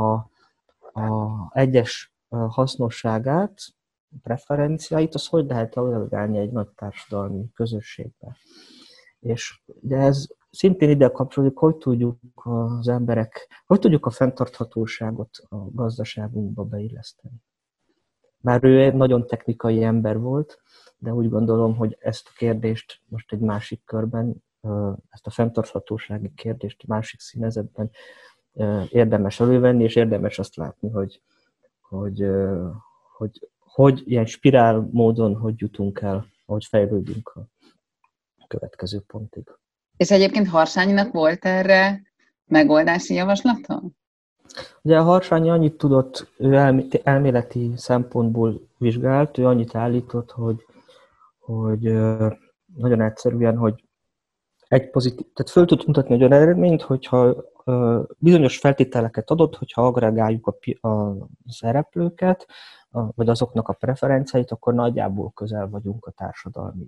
a 1.01 1.49
egyes 1.53 2.13
hasznosságát, 2.29 3.53
preferenciáit, 4.23 5.15
az 5.15 5.27
hogy 5.27 5.45
lehet 5.45 5.75
reagálni 5.75 6.37
egy 6.37 6.51
nagy 6.51 6.69
társadalmi 6.69 7.51
közösségbe. 7.53 8.37
És 9.19 9.61
de 9.81 9.97
ez 9.97 10.27
szintén 10.51 10.89
ide 10.89 11.09
kapcsolódik, 11.09 11.57
hogy 11.57 11.75
tudjuk 11.75 12.19
az 12.33 12.87
emberek, 12.87 13.63
hogy 13.65 13.79
tudjuk 13.79 14.05
a 14.05 14.09
fenntarthatóságot 14.09 15.29
a 15.49 15.55
gazdaságunkba 15.55 16.63
beilleszteni. 16.63 17.33
Már 18.37 18.63
ő 18.63 18.81
egy 18.81 18.93
nagyon 18.93 19.27
technikai 19.27 19.83
ember 19.83 20.19
volt, 20.19 20.61
de 20.97 21.13
úgy 21.13 21.29
gondolom, 21.29 21.75
hogy 21.75 21.97
ezt 21.99 22.27
a 22.27 22.35
kérdést 22.37 23.01
most 23.07 23.31
egy 23.31 23.39
másik 23.39 23.83
körben, 23.85 24.43
ezt 25.09 25.27
a 25.27 25.29
fenntarthatósági 25.29 26.31
kérdést 26.35 26.87
másik 26.87 27.19
színezetben 27.19 27.91
érdemes 28.89 29.39
elővenni, 29.39 29.83
és 29.83 29.95
érdemes 29.95 30.39
azt 30.39 30.55
látni, 30.55 30.89
hogy, 30.89 31.21
hogy, 31.81 32.25
hogy, 33.17 33.49
hogy 33.59 34.01
ilyen 34.05 34.25
spirál 34.25 34.89
módon 34.91 35.35
hogy 35.35 35.53
jutunk 35.57 35.99
el, 35.99 36.25
hogy 36.45 36.65
fejlődünk 36.65 37.31
a 38.37 38.47
következő 38.47 38.99
pontig. 39.07 39.43
És 39.97 40.11
egyébként 40.11 40.47
Harsányinak 40.47 41.11
volt 41.11 41.45
erre 41.45 42.01
megoldási 42.45 43.13
javaslata? 43.13 43.81
Ugye 44.81 44.97
a 44.97 45.03
Harsányi 45.03 45.49
annyit 45.49 45.77
tudott, 45.77 46.31
ő 46.37 46.55
elméleti 47.03 47.71
szempontból 47.75 48.67
vizsgált, 48.77 49.37
ő 49.37 49.45
annyit 49.45 49.75
állított, 49.75 50.31
hogy, 50.31 50.65
hogy 51.39 51.81
nagyon 52.75 53.01
egyszerűen, 53.01 53.57
hogy 53.57 53.83
egy 54.71 54.89
pozitív, 54.89 55.25
tehát 55.33 55.51
föl 55.51 55.65
tud 55.65 55.83
mutatni 55.87 56.13
egy 56.13 56.19
olyan 56.19 56.41
eredményt, 56.41 56.81
hogyha 56.81 57.35
bizonyos 58.17 58.57
feltételeket 58.57 59.29
adott, 59.29 59.55
hogyha 59.55 59.85
agregáljuk 59.85 60.47
a, 60.47 60.87
a 60.87 61.27
szereplőket, 61.47 62.47
vagy 62.89 63.29
azoknak 63.29 63.67
a 63.67 63.73
preferenciáit, 63.73 64.51
akkor 64.51 64.73
nagyjából 64.73 65.31
közel 65.31 65.69
vagyunk 65.69 66.05
a 66.05 66.11
társadalmi 66.11 66.87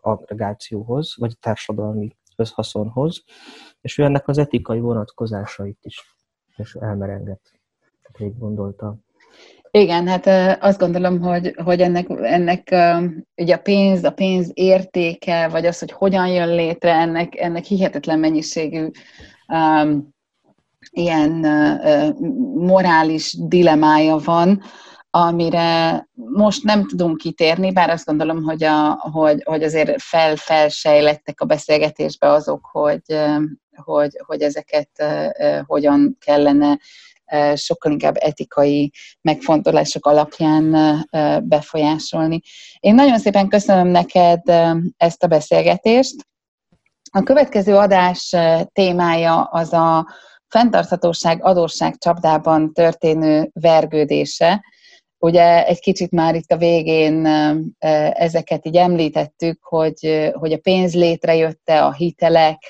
agregációhoz, 0.00 1.14
vagy 1.18 1.38
társadalmi 1.38 2.16
közhaszonhoz, 2.36 3.24
és 3.80 3.98
ő 3.98 4.02
ennek 4.02 4.28
az 4.28 4.38
etikai 4.38 4.80
vonatkozásait 4.80 5.78
is 5.82 6.16
és 6.56 6.74
elmerengett. 6.74 7.52
Rég 8.12 8.38
gondolta. 8.38 8.96
Igen, 9.70 10.08
hát 10.08 10.26
azt 10.62 10.78
gondolom, 10.78 11.20
hogy, 11.20 11.54
hogy 11.64 11.80
ennek, 11.80 12.06
ennek 12.08 12.74
ugye 13.36 13.54
a 13.54 13.58
pénz, 13.58 14.04
a 14.04 14.10
pénz 14.10 14.50
értéke, 14.52 15.48
vagy 15.48 15.66
az, 15.66 15.78
hogy 15.78 15.92
hogyan 15.92 16.26
jön 16.26 16.54
létre, 16.54 16.92
ennek, 16.92 17.40
ennek 17.40 17.64
hihetetlen 17.64 18.18
mennyiségű 18.18 18.90
um, 19.48 20.14
ilyen 20.90 21.30
uh, 21.30 22.18
morális 22.54 23.36
dilemája 23.38 24.16
van, 24.16 24.62
amire 25.16 26.08
most 26.14 26.64
nem 26.64 26.86
tudunk 26.86 27.16
kitérni, 27.16 27.72
bár 27.72 27.90
azt 27.90 28.04
gondolom, 28.04 28.42
hogy, 28.42 28.64
a, 28.64 28.92
hogy, 29.12 29.42
hogy 29.44 29.62
azért 29.62 30.02
fel, 30.02 30.36
felsejlettek 30.36 31.40
a 31.40 31.44
beszélgetésbe 31.44 32.30
azok, 32.30 32.68
hogy, 32.72 33.02
hogy, 33.74 34.10
hogy 34.26 34.42
ezeket 34.42 34.90
hogyan 35.66 36.16
kellene 36.20 36.78
sokkal 37.54 37.92
inkább 37.92 38.16
etikai 38.18 38.92
megfontolások 39.20 40.06
alapján 40.06 40.70
befolyásolni. 41.44 42.40
Én 42.80 42.94
nagyon 42.94 43.18
szépen 43.18 43.48
köszönöm 43.48 43.86
neked 43.86 44.40
ezt 44.96 45.22
a 45.22 45.26
beszélgetést. 45.26 46.14
A 47.10 47.22
következő 47.22 47.76
adás 47.76 48.34
témája 48.72 49.42
az 49.42 49.72
a 49.72 50.06
fenntarthatóság 50.48 51.44
adósság 51.44 51.96
csapdában 51.98 52.72
történő 52.72 53.50
vergődése. 53.52 54.64
Ugye 55.18 55.66
egy 55.66 55.80
kicsit 55.80 56.10
már 56.10 56.34
itt 56.34 56.52
a 56.52 56.56
végén 56.56 57.26
ezeket 58.12 58.66
így 58.66 58.76
említettük, 58.76 59.62
hogy, 59.62 60.30
hogy 60.32 60.52
a 60.52 60.58
pénz 60.58 60.94
létrejötte, 60.94 61.84
a 61.84 61.92
hitelek, 61.92 62.62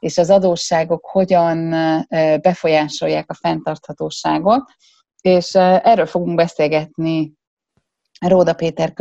és 0.00 0.18
az 0.18 0.30
adósságok 0.30 1.06
hogyan 1.06 1.70
befolyásolják 2.40 3.30
a 3.30 3.34
fenntarthatóságot, 3.34 4.62
és 5.20 5.54
erről 5.54 6.06
fogunk 6.06 6.36
beszélgetni 6.36 7.32
Róda 8.26 8.54
Péter 8.54 8.92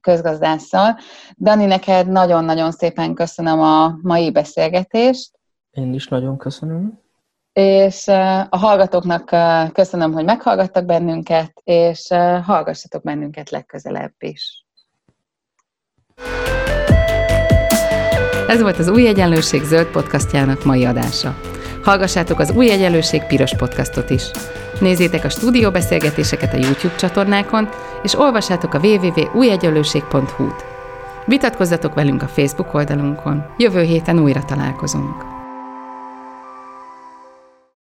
közgazdásszal. 0.00 0.98
Dani, 1.36 1.64
neked 1.64 2.08
nagyon-nagyon 2.08 2.70
szépen 2.70 3.14
köszönöm 3.14 3.60
a 3.60 3.98
mai 4.02 4.32
beszélgetést. 4.32 5.30
Én 5.70 5.94
is 5.94 6.08
nagyon 6.08 6.38
köszönöm. 6.38 7.00
És 7.52 8.08
a 8.48 8.56
hallgatóknak 8.56 9.24
köszönöm, 9.72 10.12
hogy 10.12 10.24
meghallgattak 10.24 10.84
bennünket, 10.84 11.52
és 11.64 12.06
hallgassatok 12.42 13.02
bennünket 13.02 13.50
legközelebb 13.50 14.14
is. 14.18 14.66
Ez 18.48 18.60
volt 18.60 18.78
az 18.78 18.88
Új 18.88 19.06
Egyenlőség 19.06 19.62
zöld 19.62 19.86
podcastjának 19.86 20.64
mai 20.64 20.84
adása. 20.84 21.34
Hallgassátok 21.82 22.38
az 22.38 22.50
Új 22.50 22.70
Egyenlőség 22.70 23.22
piros 23.22 23.56
podcastot 23.56 24.10
is. 24.10 24.22
Nézzétek 24.80 25.24
a 25.24 25.28
stúdióbeszélgetéseket 25.28 26.54
a 26.54 26.56
YouTube 26.56 26.94
csatornákon, 26.94 27.68
és 28.02 28.18
olvassátok 28.18 28.74
a 28.74 28.78
www.újegyenlőség.hu-t. 28.78 30.64
Vitatkozzatok 31.26 31.94
velünk 31.94 32.22
a 32.22 32.28
Facebook 32.28 32.74
oldalunkon. 32.74 33.44
Jövő 33.56 33.82
héten 33.82 34.18
újra 34.18 34.44
találkozunk. 34.44 35.37